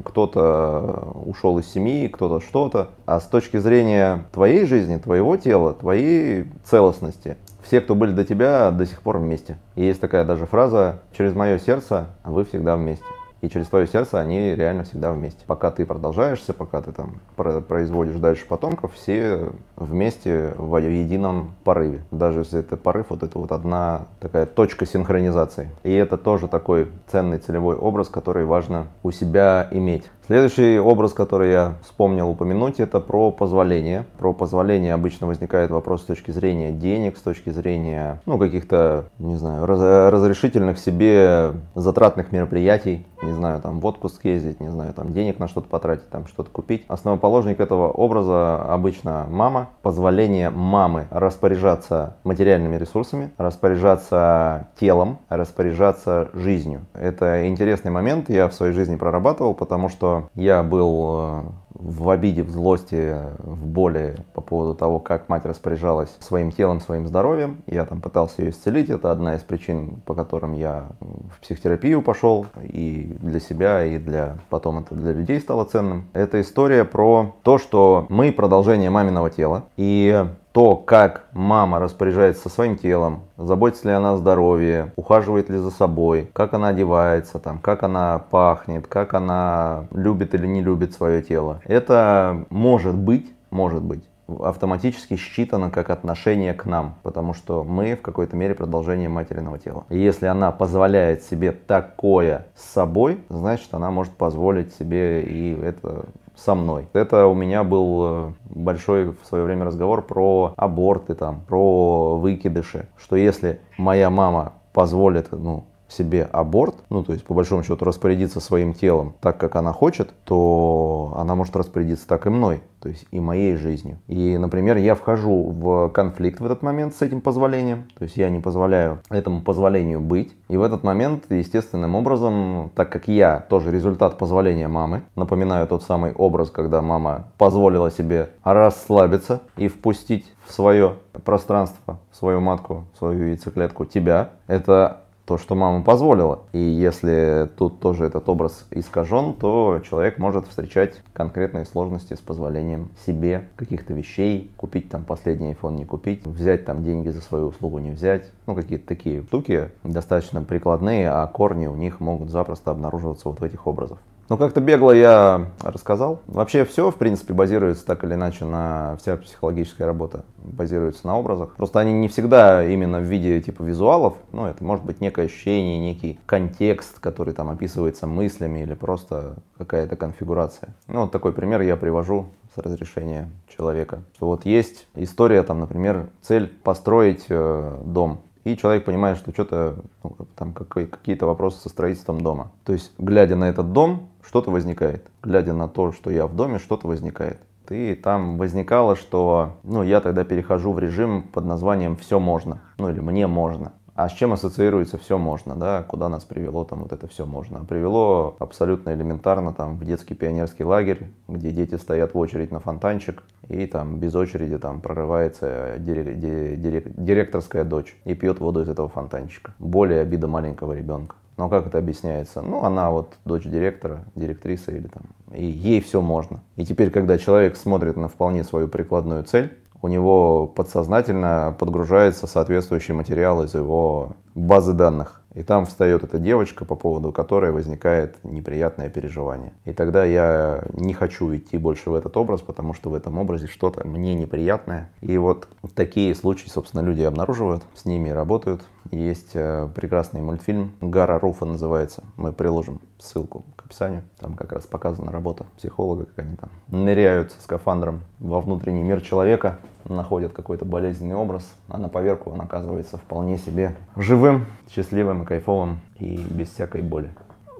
кто-то 0.04 1.12
ушел 1.24 1.58
из 1.58 1.70
семьи, 1.72 2.08
кто-то 2.08 2.44
что-то. 2.44 2.90
А 3.06 3.20
с 3.20 3.24
точки 3.24 3.56
зрения 3.56 4.24
твоей 4.32 4.66
жизни, 4.66 4.98
твоего 4.98 5.36
тела, 5.36 5.74
твоей 5.74 6.46
целостности, 6.64 7.36
все, 7.62 7.80
кто 7.80 7.94
были 7.94 8.12
до 8.12 8.24
тебя, 8.24 8.70
до 8.70 8.86
сих 8.86 9.02
пор 9.02 9.18
вместе. 9.18 9.58
И 9.76 9.84
есть 9.84 10.00
такая 10.00 10.24
даже 10.24 10.46
фраза 10.46 11.00
«через 11.16 11.34
мое 11.34 11.58
сердце 11.58 12.08
вы 12.24 12.44
всегда 12.44 12.76
вместе» 12.76 13.04
и 13.40 13.48
через 13.48 13.68
твое 13.68 13.86
сердце 13.86 14.20
они 14.20 14.54
реально 14.54 14.84
всегда 14.84 15.12
вместе. 15.12 15.40
Пока 15.46 15.70
ты 15.70 15.86
продолжаешься, 15.86 16.52
пока 16.52 16.80
ты 16.82 16.92
там 16.92 17.20
производишь 17.36 18.16
дальше 18.16 18.46
потомков, 18.46 18.92
все 18.94 19.50
вместе 19.76 20.54
в 20.56 20.76
едином 20.76 21.54
порыве. 21.64 22.02
Даже 22.10 22.40
если 22.40 22.60
это 22.60 22.76
порыв, 22.76 23.06
вот 23.10 23.22
это 23.22 23.38
вот 23.38 23.52
одна 23.52 24.06
такая 24.20 24.46
точка 24.46 24.86
синхронизации. 24.86 25.70
И 25.82 25.92
это 25.92 26.16
тоже 26.16 26.48
такой 26.48 26.90
ценный 27.10 27.38
целевой 27.38 27.76
образ, 27.76 28.08
который 28.08 28.44
важно 28.44 28.88
у 29.02 29.10
себя 29.10 29.68
иметь. 29.70 30.04
Следующий 30.30 30.78
образ, 30.78 31.12
который 31.12 31.50
я 31.50 31.74
вспомнил 31.82 32.30
упомянуть, 32.30 32.78
это 32.78 33.00
про 33.00 33.32
позволение. 33.32 34.06
Про 34.16 34.32
позволение 34.32 34.94
обычно 34.94 35.26
возникает 35.26 35.72
вопрос 35.72 36.02
с 36.02 36.04
точки 36.04 36.30
зрения 36.30 36.70
денег, 36.70 37.18
с 37.18 37.20
точки 37.20 37.50
зрения, 37.50 38.20
ну, 38.26 38.38
каких-то, 38.38 39.06
не 39.18 39.34
знаю, 39.34 39.66
раз, 39.66 39.80
разрешительных 40.12 40.78
себе 40.78 41.50
затратных 41.74 42.30
мероприятий. 42.30 43.04
Не 43.22 43.32
знаю, 43.32 43.60
там, 43.60 43.80
в 43.80 43.86
отпуск 43.86 44.24
ездить, 44.24 44.60
не 44.60 44.68
знаю, 44.68 44.94
там, 44.94 45.12
денег 45.12 45.40
на 45.40 45.48
что-то 45.48 45.68
потратить, 45.68 46.08
там, 46.10 46.28
что-то 46.28 46.48
купить. 46.48 46.84
Основоположник 46.86 47.58
этого 47.58 47.90
образа 47.90 48.62
обычно 48.72 49.26
мама. 49.28 49.70
Позволение 49.82 50.48
мамы 50.48 51.08
распоряжаться 51.10 52.16
материальными 52.22 52.76
ресурсами, 52.76 53.32
распоряжаться 53.36 54.68
телом, 54.78 55.18
распоряжаться 55.28 56.28
жизнью. 56.34 56.86
Это 56.94 57.48
интересный 57.48 57.90
момент, 57.90 58.30
я 58.30 58.48
в 58.48 58.54
своей 58.54 58.72
жизни 58.72 58.94
прорабатывал, 58.94 59.54
потому 59.54 59.88
что 59.88 60.19
я 60.34 60.62
был 60.62 61.52
э, 61.69 61.69
в 61.74 62.10
обиде, 62.10 62.42
в 62.42 62.50
злости, 62.50 63.16
в 63.38 63.66
боли 63.66 64.16
по 64.34 64.40
поводу 64.40 64.74
того, 64.74 64.98
как 64.98 65.28
мать 65.28 65.44
распоряжалась 65.44 66.14
своим 66.20 66.52
телом, 66.52 66.80
своим 66.80 67.06
здоровьем. 67.06 67.62
Я 67.66 67.84
там 67.86 68.00
пытался 68.00 68.42
ее 68.42 68.50
исцелить. 68.50 68.90
Это 68.90 69.10
одна 69.10 69.36
из 69.36 69.42
причин, 69.42 70.00
по 70.04 70.14
которым 70.14 70.52
я 70.52 70.86
в 71.00 71.40
психотерапию 71.40 72.02
пошел. 72.02 72.46
И 72.62 73.16
для 73.20 73.40
себя, 73.40 73.84
и 73.84 73.98
для 73.98 74.38
потом 74.48 74.80
это 74.80 74.94
для 74.94 75.12
людей 75.12 75.40
стало 75.40 75.64
ценным. 75.64 76.08
Это 76.12 76.40
история 76.40 76.84
про 76.84 77.34
то, 77.42 77.58
что 77.58 78.06
мы 78.08 78.32
продолжение 78.32 78.90
маминого 78.90 79.30
тела. 79.30 79.64
И 79.76 80.24
то, 80.52 80.74
как 80.74 81.26
мама 81.32 81.78
распоряжается 81.78 82.48
своим 82.48 82.76
телом, 82.76 83.22
заботится 83.36 83.88
ли 83.88 83.94
она 83.94 84.14
о 84.14 84.16
здоровье, 84.16 84.92
ухаживает 84.96 85.48
ли 85.48 85.58
за 85.58 85.70
собой, 85.70 86.28
как 86.32 86.54
она 86.54 86.68
одевается, 86.68 87.38
там, 87.38 87.58
как 87.58 87.84
она 87.84 88.18
пахнет, 88.18 88.86
как 88.88 89.14
она 89.14 89.84
любит 89.92 90.34
или 90.34 90.46
не 90.46 90.60
любит 90.60 90.92
свое 90.92 91.22
тело. 91.22 91.59
Это 91.64 92.46
может 92.50 92.96
быть, 92.96 93.32
может 93.50 93.82
быть, 93.82 94.04
автоматически 94.38 95.16
считано 95.16 95.70
как 95.70 95.90
отношение 95.90 96.54
к 96.54 96.64
нам, 96.66 96.96
потому 97.02 97.34
что 97.34 97.64
мы 97.64 97.96
в 97.96 98.02
какой-то 98.02 98.36
мере 98.36 98.54
продолжение 98.54 99.08
материного 99.08 99.58
тела. 99.58 99.84
И 99.88 99.98
если 99.98 100.26
она 100.26 100.52
позволяет 100.52 101.24
себе 101.24 101.52
такое 101.52 102.46
с 102.54 102.64
собой, 102.72 103.24
значит 103.28 103.72
она 103.72 103.90
может 103.90 104.12
позволить 104.12 104.74
себе 104.74 105.22
и 105.22 105.58
это 105.60 106.06
со 106.36 106.54
мной. 106.54 106.88
Это 106.92 107.26
у 107.26 107.34
меня 107.34 107.64
был 107.64 108.02
э, 108.02 108.32
большой 108.48 109.10
в 109.10 109.26
свое 109.26 109.44
время 109.44 109.66
разговор 109.66 110.02
про 110.02 110.54
аборты, 110.56 111.14
там, 111.14 111.42
про 111.46 112.16
выкидыши, 112.16 112.88
что 112.96 113.16
если 113.16 113.60
моя 113.76 114.08
мама 114.08 114.54
позволит 114.72 115.32
ну, 115.32 115.64
себе 115.92 116.28
аборт, 116.30 116.76
ну 116.88 117.02
то 117.02 117.12
есть 117.12 117.24
по 117.24 117.34
большому 117.34 117.62
счету 117.62 117.84
распорядиться 117.84 118.40
своим 118.40 118.74
телом 118.74 119.14
так, 119.20 119.38
как 119.38 119.56
она 119.56 119.72
хочет, 119.72 120.10
то 120.24 121.12
она 121.16 121.34
может 121.34 121.56
распорядиться 121.56 122.06
так 122.06 122.26
и 122.26 122.30
мной, 122.30 122.62
то 122.80 122.88
есть 122.88 123.06
и 123.10 123.20
моей 123.20 123.56
жизнью. 123.56 123.98
И, 124.06 124.38
например, 124.38 124.76
я 124.76 124.94
вхожу 124.94 125.50
в 125.50 125.88
конфликт 125.90 126.40
в 126.40 126.44
этот 126.44 126.62
момент 126.62 126.94
с 126.94 127.02
этим 127.02 127.20
позволением, 127.20 127.88
то 127.98 128.04
есть 128.04 128.16
я 128.16 128.30
не 128.30 128.40
позволяю 128.40 129.00
этому 129.10 129.42
позволению 129.42 130.00
быть. 130.00 130.32
И 130.48 130.56
в 130.56 130.62
этот 130.62 130.82
момент, 130.84 131.24
естественным 131.30 131.94
образом, 131.94 132.70
так 132.74 132.90
как 132.90 133.08
я 133.08 133.40
тоже 133.48 133.70
результат 133.70 134.18
позволения 134.18 134.68
мамы, 134.68 135.02
напоминаю 135.16 135.66
тот 135.66 135.82
самый 135.82 136.12
образ, 136.12 136.50
когда 136.50 136.80
мама 136.82 137.26
позволила 137.38 137.90
себе 137.90 138.30
расслабиться 138.42 139.42
и 139.56 139.68
впустить 139.68 140.26
в 140.46 140.52
свое 140.52 140.96
пространство, 141.24 142.00
в 142.10 142.16
свою 142.16 142.40
матку, 142.40 142.86
в 142.94 142.98
свою 142.98 143.28
яйцеклетку 143.28 143.84
тебя, 143.84 144.30
это 144.46 145.02
то, 145.30 145.38
что 145.38 145.54
мама 145.54 145.84
позволила. 145.84 146.40
И 146.52 146.58
если 146.58 147.48
тут 147.56 147.78
тоже 147.78 148.04
этот 148.04 148.28
образ 148.28 148.66
искажен, 148.72 149.34
то 149.34 149.80
человек 149.88 150.18
может 150.18 150.48
встречать 150.48 151.00
конкретные 151.12 151.66
сложности 151.66 152.14
с 152.14 152.18
позволением 152.18 152.90
себе 153.06 153.48
каких-то 153.54 153.94
вещей, 153.94 154.50
купить 154.56 154.88
там 154.88 155.04
последний 155.04 155.52
iPhone, 155.52 155.76
не 155.76 155.84
купить, 155.84 156.26
взять 156.26 156.64
там 156.64 156.82
деньги 156.82 157.10
за 157.10 157.20
свою 157.20 157.46
услугу, 157.46 157.78
не 157.78 157.92
взять. 157.92 158.32
Ну, 158.48 158.56
какие-то 158.56 158.88
такие 158.88 159.22
штуки 159.22 159.70
достаточно 159.84 160.42
прикладные, 160.42 161.08
а 161.08 161.24
корни 161.28 161.68
у 161.68 161.76
них 161.76 162.00
могут 162.00 162.28
запросто 162.28 162.72
обнаруживаться 162.72 163.28
вот 163.28 163.38
в 163.38 163.44
этих 163.44 163.68
образах. 163.68 163.98
Ну, 164.30 164.36
как-то 164.36 164.60
бегло 164.60 164.92
я 164.92 165.48
рассказал. 165.60 166.20
Вообще 166.28 166.64
все, 166.64 166.92
в 166.92 166.94
принципе, 166.94 167.34
базируется 167.34 167.84
так 167.84 168.04
или 168.04 168.14
иначе 168.14 168.44
на... 168.44 168.96
Вся 169.00 169.16
психологическая 169.16 169.88
работа 169.88 170.24
базируется 170.38 171.04
на 171.08 171.18
образах. 171.18 171.56
Просто 171.56 171.80
они 171.80 171.92
не 171.92 172.06
всегда 172.06 172.64
именно 172.64 173.00
в 173.00 173.02
виде 173.02 173.40
типа 173.40 173.64
визуалов. 173.64 174.14
Ну, 174.30 174.46
это 174.46 174.62
может 174.62 174.84
быть 174.84 175.00
некое 175.00 175.26
ощущение, 175.26 175.80
некий 175.80 176.20
контекст, 176.26 177.00
который 177.00 177.34
там 177.34 177.50
описывается 177.50 178.06
мыслями 178.06 178.60
или 178.60 178.74
просто 178.74 179.34
какая-то 179.58 179.96
конфигурация. 179.96 180.76
Ну, 180.86 181.00
вот 181.00 181.10
такой 181.10 181.32
пример 181.32 181.62
я 181.62 181.76
привожу 181.76 182.28
с 182.54 182.58
разрешения 182.58 183.28
человека. 183.48 184.04
Вот 184.20 184.46
есть 184.46 184.86
история, 184.94 185.42
там, 185.42 185.58
например, 185.58 186.08
цель 186.22 186.46
построить 186.46 187.24
э, 187.28 187.78
дом 187.84 188.20
и 188.52 188.58
человек 188.58 188.84
понимает, 188.84 189.18
что 189.18 189.32
что-то, 189.32 189.76
ну, 190.02 190.16
там 190.36 190.52
какие-то 190.52 191.26
вопросы 191.26 191.60
со 191.60 191.68
строительством 191.68 192.20
дома. 192.20 192.52
То 192.64 192.72
есть, 192.72 192.92
глядя 192.98 193.36
на 193.36 193.48
этот 193.48 193.72
дом, 193.72 194.08
что-то 194.22 194.50
возникает. 194.50 195.06
Глядя 195.22 195.52
на 195.52 195.68
то, 195.68 195.92
что 195.92 196.10
я 196.10 196.26
в 196.26 196.34
доме, 196.34 196.58
что-то 196.58 196.86
возникает. 196.86 197.40
И 197.70 197.94
там 197.94 198.36
возникало, 198.36 198.96
что 198.96 199.58
ну, 199.62 199.84
я 199.84 200.00
тогда 200.00 200.24
перехожу 200.24 200.72
в 200.72 200.80
режим 200.80 201.22
под 201.22 201.44
названием 201.44 201.96
«все 201.96 202.18
можно», 202.18 202.60
ну 202.78 202.88
или 202.88 202.98
«мне 202.98 203.28
можно». 203.28 203.72
А 204.02 204.08
с 204.08 204.12
чем 204.12 204.32
ассоциируется 204.32 204.96
все 204.96 205.18
можно, 205.18 205.54
да, 205.56 205.82
куда 205.82 206.08
нас 206.08 206.24
привело 206.24 206.64
там 206.64 206.84
вот 206.84 206.92
это 206.94 207.06
все 207.06 207.26
можно? 207.26 207.66
Привело 207.66 208.34
абсолютно 208.38 208.94
элементарно 208.94 209.52
там 209.52 209.76
в 209.76 209.84
детский 209.84 210.14
пионерский 210.14 210.64
лагерь, 210.64 211.10
где 211.28 211.50
дети 211.50 211.74
стоят 211.74 212.14
в 212.14 212.18
очередь 212.18 212.50
на 212.50 212.60
фонтанчик, 212.60 213.22
и 213.50 213.66
там 213.66 213.98
без 213.98 214.14
очереди 214.14 214.56
там 214.56 214.80
прорывается 214.80 215.74
директорская 215.76 217.64
дочь 217.64 217.94
и 218.06 218.14
пьет 218.14 218.40
воду 218.40 218.62
из 218.62 218.70
этого 218.70 218.88
фонтанчика. 218.88 219.52
Более 219.58 220.00
обида 220.00 220.28
маленького 220.28 220.72
ребенка. 220.72 221.16
Но 221.36 221.50
как 221.50 221.66
это 221.66 221.76
объясняется? 221.76 222.40
Ну, 222.40 222.64
она 222.64 222.90
вот 222.90 223.18
дочь 223.26 223.44
директора, 223.44 224.04
директриса 224.14 224.72
или 224.72 224.86
там, 224.86 225.02
и 225.34 225.44
ей 225.44 225.82
все 225.82 226.00
можно. 226.00 226.40
И 226.56 226.64
теперь, 226.64 226.90
когда 226.90 227.18
человек 227.18 227.54
смотрит 227.54 227.98
на 227.98 228.08
вполне 228.08 228.44
свою 228.44 228.66
прикладную 228.66 229.24
цель, 229.24 229.58
у 229.82 229.88
него 229.88 230.46
подсознательно 230.46 231.54
подгружается 231.58 232.26
соответствующий 232.26 232.94
материал 232.94 233.42
из 233.42 233.54
его 233.54 234.16
базы 234.34 234.72
данных. 234.72 235.20
И 235.34 235.44
там 235.44 235.64
встает 235.64 236.02
эта 236.02 236.18
девочка, 236.18 236.64
по 236.64 236.74
поводу 236.74 237.12
которой 237.12 237.52
возникает 237.52 238.16
неприятное 238.24 238.90
переживание. 238.90 239.52
И 239.64 239.72
тогда 239.72 240.04
я 240.04 240.64
не 240.72 240.92
хочу 240.92 241.34
идти 241.36 241.56
больше 241.56 241.90
в 241.90 241.94
этот 241.94 242.16
образ, 242.16 242.40
потому 242.40 242.74
что 242.74 242.90
в 242.90 242.94
этом 242.94 243.16
образе 243.16 243.46
что-то 243.46 243.86
мне 243.86 244.14
неприятное. 244.14 244.90
И 245.00 245.16
вот 245.18 245.46
такие 245.74 246.14
случаи, 246.16 246.48
собственно, 246.48 246.80
люди 246.80 247.02
обнаруживают, 247.02 247.62
с 247.74 247.84
ними 247.84 248.08
работают. 248.08 248.62
Есть 248.90 249.30
э, 249.34 249.68
прекрасный 249.72 250.20
мультфильм 250.20 250.72
«Гара 250.80 251.20
Руфа» 251.20 251.44
называется. 251.44 252.02
Мы 252.16 252.32
приложим 252.32 252.80
ссылку 252.98 253.44
к 253.54 253.66
описанию. 253.66 254.02
Там 254.18 254.34
как 254.34 254.52
раз 254.52 254.66
показана 254.66 255.12
работа 255.12 255.46
психолога, 255.56 256.06
как 256.06 256.24
они 256.24 256.36
там 256.36 256.50
ныряют 256.66 257.30
со 257.30 257.40
скафандром 257.42 258.00
во 258.18 258.40
внутренний 258.40 258.82
мир 258.82 259.00
человека, 259.00 259.58
находят 259.94 260.32
какой-то 260.32 260.64
болезненный 260.64 261.16
образ, 261.16 261.54
а 261.68 261.78
на 261.78 261.88
поверку 261.88 262.30
он 262.30 262.40
оказывается 262.40 262.96
вполне 262.96 263.38
себе 263.38 263.76
живым, 263.96 264.46
счастливым 264.70 265.22
и 265.22 265.26
кайфовым 265.26 265.80
и 265.98 266.16
без 266.16 266.50
всякой 266.50 266.82
боли. 266.82 267.10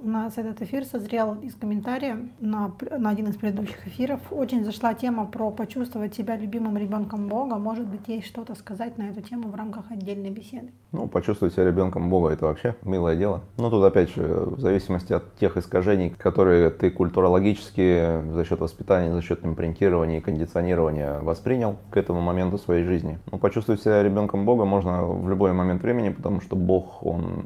У 0.03 0.09
нас 0.09 0.39
этот 0.39 0.63
эфир 0.63 0.87
созрел 0.87 1.35
из 1.43 1.55
комментария 1.55 2.17
на, 2.41 2.73
на 2.99 3.11
один 3.11 3.27
из 3.27 3.37
предыдущих 3.37 3.87
эфиров. 3.87 4.21
Очень 4.31 4.65
зашла 4.65 4.95
тема 4.95 5.27
про 5.27 5.51
почувствовать 5.51 6.15
себя 6.15 6.37
любимым 6.37 6.79
ребенком 6.79 7.29
Бога. 7.29 7.57
Может 7.57 7.87
быть, 7.87 8.09
есть 8.09 8.27
что-то 8.27 8.55
сказать 8.55 8.97
на 8.97 9.11
эту 9.11 9.21
тему 9.21 9.49
в 9.49 9.55
рамках 9.55 9.91
отдельной 9.91 10.31
беседы? 10.31 10.71
Ну, 10.93 11.07
почувствовать 11.07 11.53
себя 11.53 11.67
ребенком 11.67 12.09
Бога 12.09 12.31
это 12.31 12.47
вообще 12.47 12.77
милое 12.83 13.15
дело. 13.15 13.43
Но 13.59 13.69
тут 13.69 13.85
опять 13.85 14.15
же, 14.15 14.23
в 14.23 14.61
зависимости 14.61 15.13
от 15.13 15.35
тех 15.37 15.59
искажений, 15.59 16.09
которые 16.09 16.71
ты 16.71 16.91
культурологически 16.91 18.23
за 18.33 18.45
счет 18.47 18.61
воспитания, 18.61 19.13
за 19.13 19.21
счет 19.21 19.45
импринтирования 19.45 20.19
и 20.19 20.21
кондиционирования 20.23 21.19
воспринял 21.21 21.77
к 21.91 21.99
этому 21.99 22.23
моменту 22.23 22.57
своей 22.57 22.85
жизни. 22.85 23.19
Ну, 23.31 23.37
почувствовать 23.37 23.83
себя 23.83 24.03
ребенком 24.03 24.47
Бога 24.47 24.65
можно 24.65 25.05
в 25.05 25.29
любой 25.29 25.53
момент 25.53 25.83
времени, 25.83 26.09
потому 26.09 26.41
что 26.41 26.57
Бог, 26.57 27.05
он, 27.05 27.45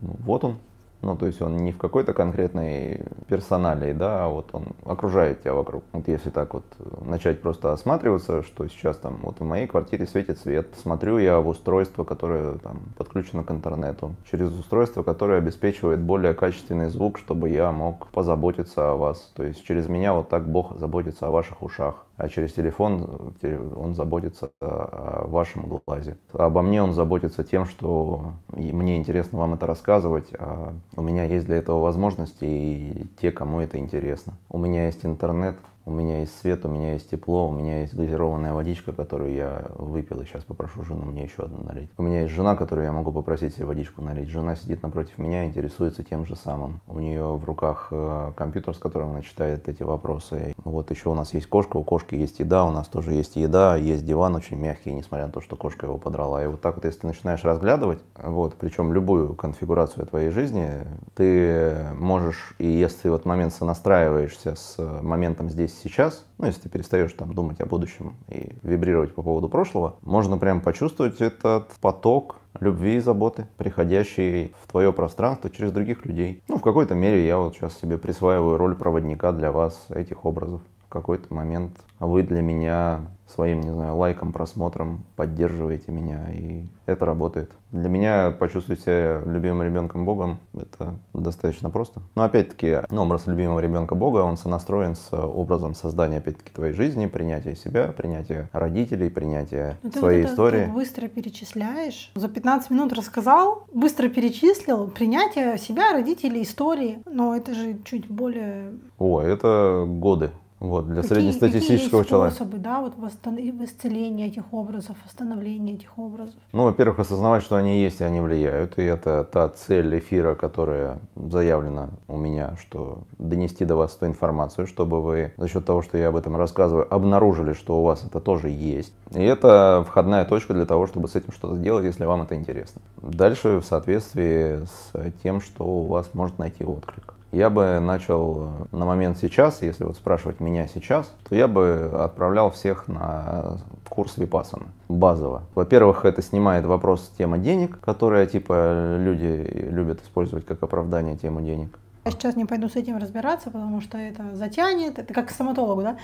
ну, 0.00 0.16
вот 0.20 0.44
он, 0.44 0.58
ну, 1.00 1.16
то 1.16 1.26
есть 1.26 1.40
он 1.40 1.56
не 1.56 1.72
в 1.72 1.78
какой-то 1.78 2.12
конкретной 2.12 3.02
персоналии, 3.28 3.92
да, 3.92 4.24
а 4.24 4.28
вот 4.28 4.50
он 4.52 4.66
окружает 4.84 5.42
тебя 5.42 5.54
вокруг. 5.54 5.84
Вот 5.92 6.08
если 6.08 6.30
так 6.30 6.54
вот 6.54 6.64
начать 7.02 7.40
просто 7.40 7.72
осматриваться, 7.72 8.42
что 8.42 8.66
сейчас 8.68 8.96
там 8.96 9.18
вот 9.22 9.38
в 9.38 9.44
моей 9.44 9.68
квартире 9.68 10.06
светит 10.06 10.38
свет, 10.38 10.68
смотрю 10.82 11.18
я 11.18 11.38
в 11.40 11.48
устройство, 11.48 12.02
которое 12.02 12.54
там 12.58 12.80
подключено 12.96 13.44
к 13.44 13.50
интернету, 13.50 14.16
через 14.30 14.50
устройство, 14.50 15.04
которое 15.04 15.38
обеспечивает 15.38 16.00
более 16.00 16.34
качественный 16.34 16.88
звук, 16.88 17.18
чтобы 17.18 17.50
я 17.50 17.70
мог 17.70 18.08
позаботиться 18.08 18.90
о 18.90 18.96
вас. 18.96 19.30
То 19.36 19.44
есть 19.44 19.64
через 19.64 19.88
меня 19.88 20.14
вот 20.14 20.28
так 20.28 20.48
Бог 20.48 20.78
заботится 20.78 21.28
о 21.28 21.30
ваших 21.30 21.62
ушах 21.62 22.07
а 22.18 22.28
через 22.28 22.52
телефон 22.52 23.32
он 23.76 23.94
заботится 23.94 24.50
о 24.60 25.26
вашем 25.28 25.80
глазе. 25.86 26.18
Обо 26.32 26.62
мне 26.62 26.82
он 26.82 26.92
заботится 26.92 27.44
тем, 27.44 27.64
что 27.64 28.32
мне 28.52 28.96
интересно 28.96 29.38
вам 29.38 29.54
это 29.54 29.66
рассказывать, 29.66 30.26
а 30.38 30.74
у 30.96 31.02
меня 31.02 31.24
есть 31.24 31.46
для 31.46 31.56
этого 31.56 31.80
возможности 31.80 32.44
и 32.44 33.06
те, 33.20 33.30
кому 33.30 33.60
это 33.60 33.78
интересно. 33.78 34.34
У 34.48 34.58
меня 34.58 34.86
есть 34.86 35.06
интернет, 35.06 35.56
у 35.88 35.90
меня 35.90 36.20
есть 36.20 36.38
свет, 36.38 36.66
у 36.66 36.68
меня 36.68 36.92
есть 36.92 37.10
тепло, 37.10 37.48
у 37.48 37.52
меня 37.52 37.80
есть 37.80 37.94
газированная 37.94 38.52
водичка, 38.52 38.92
которую 38.92 39.32
я 39.32 39.64
выпил, 39.76 40.20
и 40.20 40.26
сейчас 40.26 40.44
попрошу 40.44 40.84
жену 40.84 41.06
мне 41.06 41.24
еще 41.24 41.44
одну 41.44 41.62
налить. 41.64 41.90
У 41.96 42.02
меня 42.02 42.22
есть 42.22 42.34
жена, 42.34 42.56
которую 42.56 42.84
я 42.84 42.92
могу 42.92 43.10
попросить 43.10 43.54
себе 43.54 43.64
водичку 43.64 44.02
налить. 44.02 44.28
Жена 44.28 44.54
сидит 44.54 44.82
напротив 44.82 45.16
меня, 45.16 45.46
интересуется 45.46 46.04
тем 46.04 46.26
же 46.26 46.36
самым. 46.36 46.82
У 46.86 46.98
нее 46.98 47.24
в 47.36 47.44
руках 47.44 47.88
э, 47.90 48.32
компьютер, 48.36 48.74
с 48.74 48.78
которым 48.78 49.12
она 49.12 49.22
читает 49.22 49.66
эти 49.66 49.82
вопросы. 49.82 50.52
Вот 50.62 50.90
еще 50.90 51.08
у 51.08 51.14
нас 51.14 51.32
есть 51.32 51.46
кошка, 51.46 51.78
у 51.78 51.84
кошки 51.84 52.14
есть 52.14 52.38
еда, 52.38 52.66
у 52.66 52.70
нас 52.70 52.86
тоже 52.86 53.14
есть 53.14 53.36
еда, 53.36 53.76
есть 53.76 54.04
диван 54.04 54.36
очень 54.36 54.58
мягкий, 54.58 54.92
несмотря 54.92 55.26
на 55.26 55.32
то, 55.32 55.40
что 55.40 55.56
кошка 55.56 55.86
его 55.86 55.96
подрала. 55.96 56.44
И 56.44 56.46
вот 56.48 56.60
так 56.60 56.76
вот, 56.76 56.84
если 56.84 57.06
начинаешь 57.06 57.44
разглядывать, 57.44 58.00
вот, 58.22 58.56
причем 58.56 58.92
любую 58.92 59.34
конфигурацию 59.34 60.04
твоей 60.06 60.30
жизни, 60.30 60.86
ты 61.14 61.86
можешь, 61.94 62.54
и 62.58 62.66
если 62.66 63.08
в 63.08 63.14
этот 63.14 63.24
момент 63.24 63.54
сонастраиваешься 63.54 64.54
с 64.54 64.76
моментом 65.02 65.48
здесь 65.48 65.77
сейчас, 65.82 66.24
ну, 66.38 66.46
если 66.46 66.62
ты 66.62 66.68
перестаешь 66.68 67.12
там 67.12 67.34
думать 67.34 67.60
о 67.60 67.66
будущем 67.66 68.16
и 68.28 68.52
вибрировать 68.62 69.14
по 69.14 69.22
поводу 69.22 69.48
прошлого, 69.48 69.96
можно 70.02 70.38
прям 70.38 70.60
почувствовать 70.60 71.20
этот 71.20 71.68
поток 71.80 72.36
любви 72.60 72.96
и 72.96 73.00
заботы, 73.00 73.46
приходящий 73.56 74.54
в 74.62 74.70
твое 74.70 74.92
пространство 74.92 75.50
через 75.50 75.72
других 75.72 76.04
людей. 76.06 76.42
Ну, 76.48 76.58
в 76.58 76.62
какой-то 76.62 76.94
мере 76.94 77.26
я 77.26 77.38
вот 77.38 77.54
сейчас 77.54 77.78
себе 77.78 77.98
присваиваю 77.98 78.56
роль 78.56 78.74
проводника 78.74 79.32
для 79.32 79.52
вас 79.52 79.86
этих 79.90 80.24
образов. 80.24 80.60
В 80.88 80.90
какой-то 80.90 81.34
момент 81.34 81.78
вы 82.00 82.22
для 82.22 82.40
меня 82.40 83.02
своим, 83.26 83.60
не 83.60 83.70
знаю, 83.70 83.94
лайком, 83.96 84.32
просмотром 84.32 85.04
поддерживаете 85.16 85.92
меня, 85.92 86.30
и 86.32 86.64
это 86.86 87.04
работает. 87.04 87.50
Для 87.72 87.90
меня 87.90 88.30
почувствовать 88.30 88.80
себя 88.80 89.20
любимым 89.26 89.62
ребенком 89.64 90.06
Богом, 90.06 90.38
это 90.54 90.94
достаточно 91.12 91.68
просто. 91.68 92.00
Но 92.14 92.22
опять-таки, 92.22 92.78
ну, 92.88 93.02
образ 93.02 93.26
любимого 93.26 93.60
ребенка 93.60 93.94
Бога, 93.94 94.20
он 94.20 94.38
сонастроен 94.38 94.94
с 94.94 95.12
образом 95.12 95.74
создания, 95.74 96.18
опять-таки, 96.18 96.50
твоей 96.54 96.72
жизни, 96.72 97.04
принятия 97.04 97.54
себя, 97.54 97.88
принятия 97.88 98.48
родителей, 98.52 99.10
принятия 99.10 99.76
Но 99.82 99.90
ну, 99.94 100.00
своей 100.00 100.22
вот 100.22 100.30
истории. 100.30 100.64
Ты 100.64 100.72
быстро 100.72 101.08
перечисляешь, 101.08 102.10
за 102.14 102.28
15 102.28 102.70
минут 102.70 102.94
рассказал, 102.94 103.64
быстро 103.74 104.08
перечислил 104.08 104.88
принятие 104.88 105.58
себя, 105.58 105.92
родителей, 105.92 106.44
истории, 106.44 107.02
но 107.04 107.36
это 107.36 107.52
же 107.52 107.76
чуть 107.84 108.08
более... 108.08 108.72
О, 108.98 109.20
это 109.20 109.84
годы 109.86 110.30
вот, 110.60 110.86
для 110.86 111.02
какие, 111.02 111.16
среднестатистического 111.16 112.00
какие 112.00 112.10
человека. 112.10 112.34
способы, 112.34 112.58
да, 112.58 112.80
вот 112.80 112.94
в 112.96 113.64
исцеления 113.64 114.26
этих 114.26 114.52
образов, 114.52 114.96
восстановления 115.04 115.74
этих 115.74 115.96
образов? 115.98 116.34
Ну, 116.52 116.64
во-первых, 116.64 116.98
осознавать, 116.98 117.42
что 117.42 117.56
они 117.56 117.80
есть 117.80 118.00
и 118.00 118.04
они 118.04 118.20
влияют. 118.20 118.78
И 118.78 118.82
это 118.82 119.24
та 119.24 119.48
цель 119.48 119.98
эфира, 119.98 120.34
которая 120.34 120.98
заявлена 121.14 121.90
у 122.08 122.16
меня, 122.16 122.56
что 122.60 123.02
донести 123.18 123.64
до 123.64 123.76
вас 123.76 123.96
эту 123.96 124.06
информацию, 124.06 124.66
чтобы 124.66 125.00
вы 125.00 125.32
за 125.36 125.48
счет 125.48 125.64
того, 125.64 125.82
что 125.82 125.96
я 125.96 126.08
об 126.08 126.16
этом 126.16 126.36
рассказываю, 126.36 126.92
обнаружили, 126.92 127.52
что 127.52 127.80
у 127.80 127.84
вас 127.84 128.04
это 128.04 128.20
тоже 128.20 128.48
есть. 128.48 128.92
И 129.12 129.22
это 129.22 129.84
входная 129.88 130.24
точка 130.24 130.54
для 130.54 130.66
того, 130.66 130.86
чтобы 130.86 131.08
с 131.08 131.14
этим 131.14 131.32
что-то 131.32 131.56
сделать, 131.56 131.84
если 131.84 132.04
вам 132.04 132.22
это 132.22 132.34
интересно. 132.34 132.80
Дальше 133.00 133.60
в 133.60 133.64
соответствии 133.64 134.64
с 134.64 135.12
тем, 135.22 135.40
что 135.40 135.64
у 135.64 135.86
вас 135.86 136.10
может 136.14 136.38
найти 136.38 136.64
отклик. 136.64 137.14
Я 137.30 137.50
бы 137.50 137.78
начал 137.78 138.68
на 138.72 138.86
момент 138.86 139.18
сейчас, 139.18 139.60
если 139.60 139.84
вот 139.84 139.96
спрашивать 139.96 140.40
меня 140.40 140.66
сейчас, 140.66 141.12
то 141.28 141.34
я 141.34 141.46
бы 141.46 141.90
отправлял 141.92 142.50
всех 142.50 142.88
на 142.88 143.58
курс 143.88 144.16
Випасана 144.16 144.68
базово. 144.88 145.42
Во-первых, 145.54 146.06
это 146.06 146.22
снимает 146.22 146.64
вопрос 146.64 147.12
темы 147.18 147.38
денег, 147.38 147.80
которая 147.80 148.26
типа 148.26 148.96
люди 148.98 149.46
любят 149.70 150.02
использовать 150.02 150.46
как 150.46 150.62
оправдание 150.62 151.16
тему 151.16 151.42
денег. 151.42 151.78
Я 152.08 152.12
сейчас 152.12 152.36
не 152.36 152.46
пойду 152.46 152.70
с 152.70 152.76
этим 152.76 152.96
разбираться, 152.96 153.50
потому 153.50 153.82
что 153.82 153.98
это 153.98 154.34
затянет. 154.34 154.98
Это 154.98 155.12
как 155.12 155.28
к 155.28 155.30
стоматологу, 155.30 155.82
да? 155.82 155.96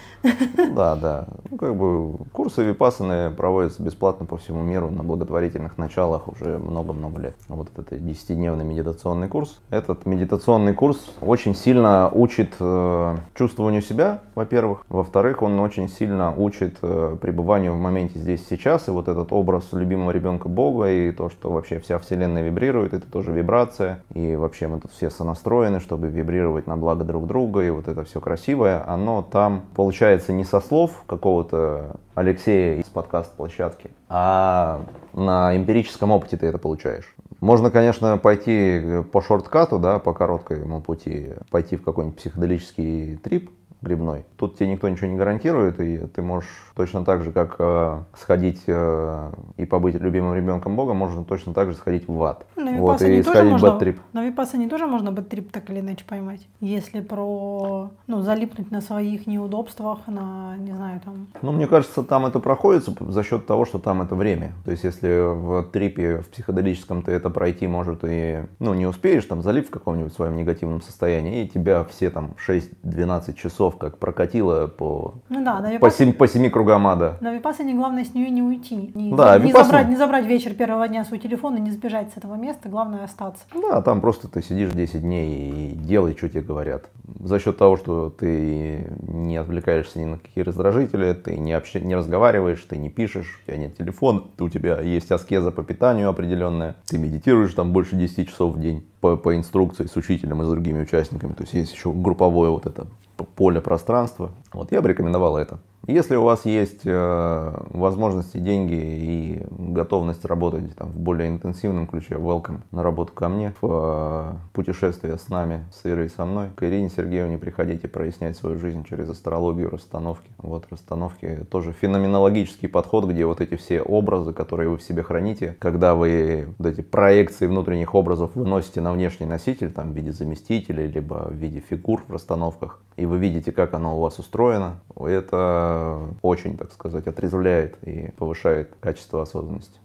Да, 0.74 0.96
да. 0.96 1.26
Ну, 1.50 1.56
как 1.56 1.74
бы 1.76 2.18
курсы 2.30 2.62
випасаны 2.62 3.30
проводятся 3.30 3.82
бесплатно 3.82 4.26
по 4.26 4.36
всему 4.36 4.62
миру 4.62 4.90
на 4.90 5.02
благотворительных 5.02 5.78
началах 5.78 6.28
уже 6.28 6.58
много-много 6.58 7.22
лет. 7.22 7.36
Вот 7.48 7.68
этот 7.72 7.92
10-дневный 7.92 8.64
медитационный 8.64 9.28
курс. 9.28 9.60
Этот 9.70 10.04
медитационный 10.04 10.74
курс 10.74 10.98
очень 11.22 11.54
сильно 11.54 12.10
учит 12.10 12.52
э, 12.60 13.16
чувствованию 13.34 13.80
себя, 13.80 14.20
во-первых. 14.34 14.84
Во-вторых, 14.90 15.40
он 15.40 15.58
очень 15.58 15.88
сильно 15.88 16.34
учит 16.34 16.76
э, 16.82 17.16
пребыванию 17.18 17.72
в 17.72 17.78
моменте 17.78 18.18
здесь 18.18 18.46
сейчас. 18.46 18.88
И 18.88 18.90
вот 18.90 19.08
этот 19.08 19.32
образ 19.32 19.72
любимого 19.72 20.10
ребенка 20.10 20.50
Бога 20.50 20.90
и 20.90 21.12
то, 21.12 21.30
что 21.30 21.50
вообще 21.50 21.80
вся 21.80 21.98
Вселенная 21.98 22.42
вибрирует, 22.42 22.92
это 22.92 23.10
тоже 23.10 23.32
вибрация. 23.32 24.02
И 24.12 24.36
вообще 24.36 24.68
мы 24.68 24.80
тут 24.80 24.92
все 24.92 25.08
сонастроены, 25.08 25.80
что 25.80 25.93
чтобы 25.94 26.08
вибрировать 26.08 26.66
на 26.66 26.76
благо 26.76 27.04
друг 27.04 27.28
друга, 27.28 27.60
и 27.60 27.70
вот 27.70 27.86
это 27.86 28.02
все 28.02 28.20
красивое, 28.20 28.82
оно 28.84 29.22
там 29.22 29.62
получается 29.76 30.32
не 30.32 30.42
со 30.42 30.60
слов 30.60 31.04
какого-то 31.06 32.00
Алексея 32.16 32.80
из 32.80 32.86
подкаст-площадки, 32.86 33.92
а 34.08 34.80
на 35.12 35.56
эмпирическом 35.56 36.10
опыте 36.10 36.36
ты 36.36 36.46
это 36.46 36.58
получаешь. 36.58 37.14
Можно, 37.40 37.70
конечно, 37.70 38.18
пойти 38.18 39.04
по 39.12 39.22
шорткату, 39.22 39.78
да, 39.78 40.00
по 40.00 40.12
короткому 40.12 40.80
пути, 40.80 41.34
пойти 41.52 41.76
в 41.76 41.84
какой-нибудь 41.84 42.18
психоделический 42.18 43.16
трип, 43.18 43.50
грибной. 43.84 44.24
Тут 44.36 44.58
тебе 44.58 44.68
никто 44.70 44.88
ничего 44.88 45.06
не 45.06 45.16
гарантирует, 45.16 45.80
и 45.80 45.98
ты 45.98 46.22
можешь 46.22 46.48
точно 46.74 47.04
так 47.04 47.22
же, 47.22 47.32
как 47.32 47.56
э, 47.58 48.02
сходить 48.18 48.62
э, 48.66 49.32
и 49.56 49.64
побыть 49.64 49.94
любимым 49.94 50.34
ребенком 50.34 50.74
Бога, 50.74 50.94
можно 50.94 51.24
точно 51.24 51.54
так 51.54 51.68
же 51.68 51.76
сходить 51.76 52.08
в 52.08 52.22
ад. 52.24 52.46
На 52.56 52.72
вот, 52.72 53.00
и 53.02 53.22
сходить 53.22 53.52
можно, 53.52 53.70
в 53.70 53.72
бэт-трип. 53.74 54.00
На 54.12 54.24
Випассане 54.26 54.68
тоже 54.68 54.86
можно 54.86 55.12
бэт-трип 55.12 55.52
так 55.52 55.70
или 55.70 55.80
иначе 55.80 56.04
поймать. 56.04 56.48
Если 56.60 57.00
про, 57.00 57.90
ну, 58.06 58.22
залипнуть 58.22 58.70
на 58.70 58.80
своих 58.80 59.26
неудобствах, 59.26 60.06
на, 60.06 60.56
не 60.56 60.72
знаю, 60.72 61.00
там... 61.04 61.28
Ну, 61.42 61.52
мне 61.52 61.66
кажется, 61.66 62.02
там 62.02 62.26
это 62.26 62.40
проходится 62.40 62.92
за 63.00 63.22
счет 63.22 63.46
того, 63.46 63.64
что 63.64 63.78
там 63.78 64.02
это 64.02 64.14
время. 64.14 64.52
То 64.64 64.70
есть, 64.70 64.84
если 64.84 65.34
в 65.34 65.64
трипе, 65.70 66.18
в 66.18 66.28
психоделическом 66.30 67.02
ты 67.02 67.12
это 67.12 67.30
пройти, 67.30 67.66
может, 67.66 68.00
и, 68.02 68.44
ну, 68.58 68.74
не 68.74 68.86
успеешь, 68.86 69.24
там, 69.24 69.42
залип 69.42 69.68
в 69.68 69.70
каком-нибудь 69.70 70.12
своем 70.12 70.36
негативном 70.36 70.80
состоянии, 70.80 71.44
и 71.44 71.48
тебя 71.48 71.84
все 71.84 72.10
там 72.10 72.34
6-12 72.46 73.34
часов 73.34 73.73
часов 73.74 73.78
как 73.78 73.98
прокатило 73.98 74.66
по, 74.66 75.14
ну, 75.28 75.44
да, 75.44 75.60
на 75.60 75.78
по, 75.78 75.90
семи, 75.90 76.12
по 76.12 76.26
семи 76.26 76.50
кругам 76.50 76.86
ада. 76.86 77.16
На 77.20 77.34
Випассане 77.34 77.74
главное 77.74 78.04
с 78.04 78.14
нее 78.14 78.30
не 78.30 78.42
уйти. 78.42 78.92
Не, 78.94 79.14
да, 79.14 79.38
не, 79.38 79.48
Випассана... 79.48 79.64
забрать, 79.64 79.88
не 79.88 79.96
забрать 79.96 80.26
вечер 80.26 80.54
первого 80.54 80.88
дня 80.88 81.04
свой 81.04 81.18
телефон 81.18 81.56
и 81.56 81.60
не 81.60 81.70
сбежать 81.70 82.12
с 82.12 82.16
этого 82.16 82.34
места, 82.36 82.68
главное 82.68 83.04
остаться. 83.04 83.44
Да, 83.54 83.82
там 83.82 84.00
просто 84.00 84.28
ты 84.28 84.42
сидишь 84.42 84.72
10 84.72 85.00
дней 85.02 85.50
и 85.50 85.74
делай, 85.74 86.14
что 86.16 86.28
тебе 86.28 86.42
говорят. 86.42 86.84
За 87.20 87.38
счет 87.38 87.58
того, 87.58 87.76
что 87.76 88.10
ты 88.10 88.90
не 89.08 89.36
отвлекаешься 89.36 89.98
ни 89.98 90.04
на 90.04 90.18
какие 90.18 90.44
раздражители, 90.44 91.12
ты 91.12 91.36
не, 91.36 91.52
общ... 91.52 91.74
не 91.74 91.94
разговариваешь, 91.94 92.64
ты 92.68 92.76
не 92.76 92.90
пишешь, 92.90 93.40
у 93.42 93.46
тебя 93.46 93.58
нет 93.58 93.76
телефона, 93.76 94.22
у 94.38 94.48
тебя 94.48 94.80
есть 94.80 95.10
аскеза 95.10 95.50
по 95.50 95.62
питанию 95.62 96.08
определенная, 96.08 96.76
ты 96.86 96.98
медитируешь 96.98 97.54
там 97.54 97.72
больше 97.72 97.96
10 97.96 98.28
часов 98.28 98.54
в 98.54 98.60
день 98.60 98.84
по, 99.00 99.16
по 99.16 99.36
инструкции 99.36 99.84
с 99.84 99.96
учителем 99.96 100.42
и 100.42 100.46
с 100.46 100.48
другими 100.48 100.82
участниками. 100.82 101.34
То 101.34 101.42
есть 101.42 101.52
есть 101.52 101.74
еще 101.74 101.92
групповое 101.92 102.50
вот 102.50 102.66
это 102.66 102.86
поле 103.24 103.60
пространства. 103.60 104.32
Вот 104.52 104.72
я 104.72 104.80
бы 104.82 104.88
рекомендовал 104.88 105.36
это. 105.36 105.58
Если 105.86 106.16
у 106.16 106.22
вас 106.22 106.46
есть 106.46 106.80
э, 106.84 107.52
возможности, 107.70 108.38
деньги 108.38 108.74
и 108.74 109.46
готовность 109.50 110.24
работать 110.24 110.74
там, 110.76 110.88
в 110.88 110.96
более 110.96 111.28
интенсивном 111.28 111.86
ключе, 111.86 112.14
welcome 112.14 112.60
на 112.70 112.82
работу 112.82 113.12
ко 113.12 113.28
мне, 113.28 113.52
в 113.60 113.66
э, 113.70 114.32
путешествие 114.54 115.18
с 115.18 115.28
нами, 115.28 115.66
с 115.72 115.84
Ирой 115.84 116.06
и 116.06 116.08
со 116.08 116.24
мной. 116.24 116.48
К 116.56 116.62
Ирине 116.62 116.88
Сергеевне 116.88 117.36
приходите 117.36 117.86
прояснять 117.86 118.38
свою 118.38 118.58
жизнь 118.58 118.84
через 118.84 119.10
астрологию, 119.10 119.68
расстановки. 119.68 120.30
Вот 120.38 120.66
расстановки 120.70 121.40
тоже 121.50 121.72
феноменологический 121.72 122.68
подход, 122.68 123.04
где 123.04 123.26
вот 123.26 123.42
эти 123.42 123.56
все 123.56 123.82
образы, 123.82 124.32
которые 124.32 124.70
вы 124.70 124.78
в 124.78 124.82
себе 124.82 125.02
храните, 125.02 125.54
когда 125.58 125.94
вы 125.94 126.48
вот 126.56 126.66
эти 126.66 126.80
проекции 126.80 127.46
внутренних 127.46 127.94
образов 127.94 128.30
выносите 128.34 128.80
на 128.80 128.92
внешний 128.92 129.26
носитель, 129.26 129.70
там 129.70 129.92
в 129.92 129.96
виде 129.96 130.12
заместителей, 130.12 130.86
либо 130.86 131.28
в 131.28 131.34
виде 131.34 131.60
фигур 131.60 132.02
в 132.08 132.12
расстановках, 132.12 132.80
и 132.96 133.06
вы 133.06 133.18
видите, 133.18 133.52
как 133.52 133.74
оно 133.74 133.98
у 133.98 134.00
вас 134.00 134.18
устроено, 134.18 134.80
это 134.96 135.73
очень, 136.22 136.56
так 136.56 136.72
сказать, 136.72 137.06
отрезвляет 137.06 137.76
и 137.82 138.10
повышает 138.12 138.74
качество 138.80 139.22
осознанности. 139.22 139.78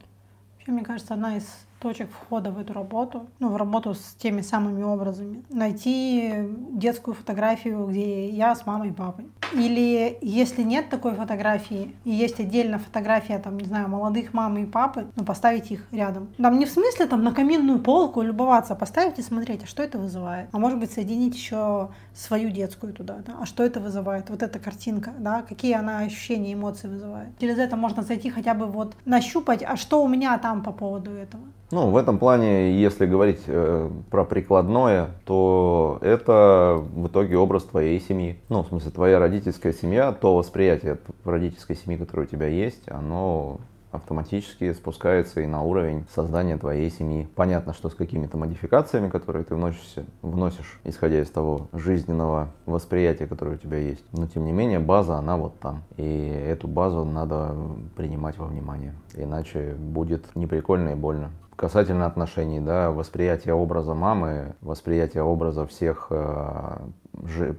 Вообще, 0.56 0.72
мне 0.72 0.84
кажется, 0.84 1.13
одна 1.13 1.38
из 1.38 1.48
точек 1.80 2.10
входа 2.12 2.52
в 2.52 2.60
эту 2.60 2.74
работу, 2.74 3.28
ну, 3.39 3.50
в 3.50 3.56
работу 3.56 3.94
с 3.94 4.15
теми 4.18 4.42
самыми 4.42 4.84
образами. 4.84 5.44
Найти 5.50 6.34
детскую 6.72 7.15
фотографию, 7.15 7.88
где 7.88 8.30
я 8.30 8.56
с 8.56 8.65
мамой 8.65 8.89
и 8.89 8.92
папой. 8.92 9.30
Или 9.54 10.18
если 10.22 10.62
нет 10.62 10.89
такой 10.89 11.15
фотографии, 11.15 11.96
и 12.04 12.12
есть 12.12 12.39
отдельно 12.39 12.80
фотография, 12.80 13.39
там, 13.39 13.58
не 13.58 13.65
знаю, 13.65 13.88
молодых 13.88 14.34
мамы 14.34 14.63
и 14.63 14.65
папы, 14.65 15.08
ну, 15.15 15.24
поставить 15.24 15.72
их 15.72 15.88
рядом. 15.92 16.30
Там 16.38 16.60
не 16.60 16.65
в 16.65 16.70
смысле 16.70 17.08
там 17.08 17.24
на 17.24 17.34
каминную 17.34 17.80
полку 17.80 18.22
любоваться, 18.22 18.74
а 18.74 18.76
поставить 18.76 19.18
и 19.18 19.22
смотреть, 19.22 19.63
а 19.63 19.68
что 19.68 19.82
это 19.82 19.98
вызывает. 19.98 20.50
А 20.52 20.60
может 20.60 20.80
быть, 20.80 20.92
соединить 20.92 21.36
еще 21.36 21.89
свою 22.13 22.50
детскую 22.50 22.94
туда, 22.94 23.20
да? 23.26 23.38
а 23.42 23.46
что 23.46 23.63
это 23.63 23.80
вызывает, 23.80 24.30
вот 24.30 24.44
эта 24.44 24.60
картинка, 24.60 25.13
да, 25.18 25.42
какие 25.42 25.74
она 25.74 26.00
ощущения, 26.00 26.54
эмоции 26.54 26.88
вызывает. 26.88 27.38
Через 27.39 27.58
это 27.58 27.76
можно 27.76 28.04
зайти 28.04 28.30
хотя 28.30 28.54
бы 28.54 28.68
вот 28.68 28.96
нащупать, 29.06 29.63
а 29.63 29.78
что 29.78 30.04
у 30.04 30.08
меня 30.08 30.38
там 30.38 30.63
по 30.63 30.72
поводу 30.72 31.12
этого. 31.12 31.44
Ну, 31.72 31.92
в 31.92 31.98
этом 31.98 32.18
плане, 32.18 32.82
если 32.82 33.06
говорить 33.06 33.42
э, 33.46 33.90
про 34.10 34.26
прикладное, 34.26 35.12
то 35.26 36.00
это 36.02 36.84
в 36.96 37.08
итоге 37.08 37.38
образ 37.38 37.64
твоей 37.64 38.00
семьи. 38.00 38.40
Ну, 38.50 38.64
в 38.64 38.68
смысле, 38.70 38.90
твоя 38.90 39.20
родительская 39.20 39.72
семья, 39.72 40.12
то 40.12 40.36
восприятие 40.36 40.98
родительской 41.24 41.76
семьи, 41.76 41.98
которое 41.98 42.24
у 42.24 42.26
тебя 42.26 42.48
есть, 42.48 42.90
оно 42.90 43.60
автоматически 43.92 44.74
спускается 44.74 45.42
и 45.42 45.48
на 45.48 45.62
уровень 45.64 46.06
создания 46.14 46.58
твоей 46.58 46.90
семьи. 46.90 47.28
Понятно, 47.36 47.74
что 47.74 47.90
с 47.90 47.96
какими-то 47.96 48.38
модификациями, 48.38 49.10
которые 49.10 49.44
ты 49.44 49.54
вносишь, 49.54 49.96
вносишь, 50.24 50.80
исходя 50.84 51.22
из 51.22 51.30
того 51.30 51.68
жизненного 51.74 52.50
восприятия, 52.66 53.28
которое 53.28 53.56
у 53.56 53.60
тебя 53.60 53.78
есть. 53.78 54.04
Но 54.12 54.28
тем 54.28 54.46
не 54.46 54.52
менее, 54.52 54.80
база, 54.80 55.18
она 55.18 55.38
вот 55.38 55.60
там. 55.60 55.84
И 55.98 56.44
эту 56.48 56.68
базу 56.68 57.06
надо 57.06 57.56
принимать 57.96 58.38
во 58.38 58.46
внимание. 58.46 58.94
Иначе 59.16 59.76
будет 59.78 60.36
неприкольно 60.36 60.90
и 60.90 60.96
больно 60.96 61.32
касательно 61.60 62.06
отношений, 62.06 62.62
да, 62.62 62.89
восприятие 62.89 63.54
образа 63.54 63.93
мамы, 63.93 64.56
восприятие 64.62 65.24
образа 65.24 65.67
всех 65.67 66.08
э, 66.10 66.78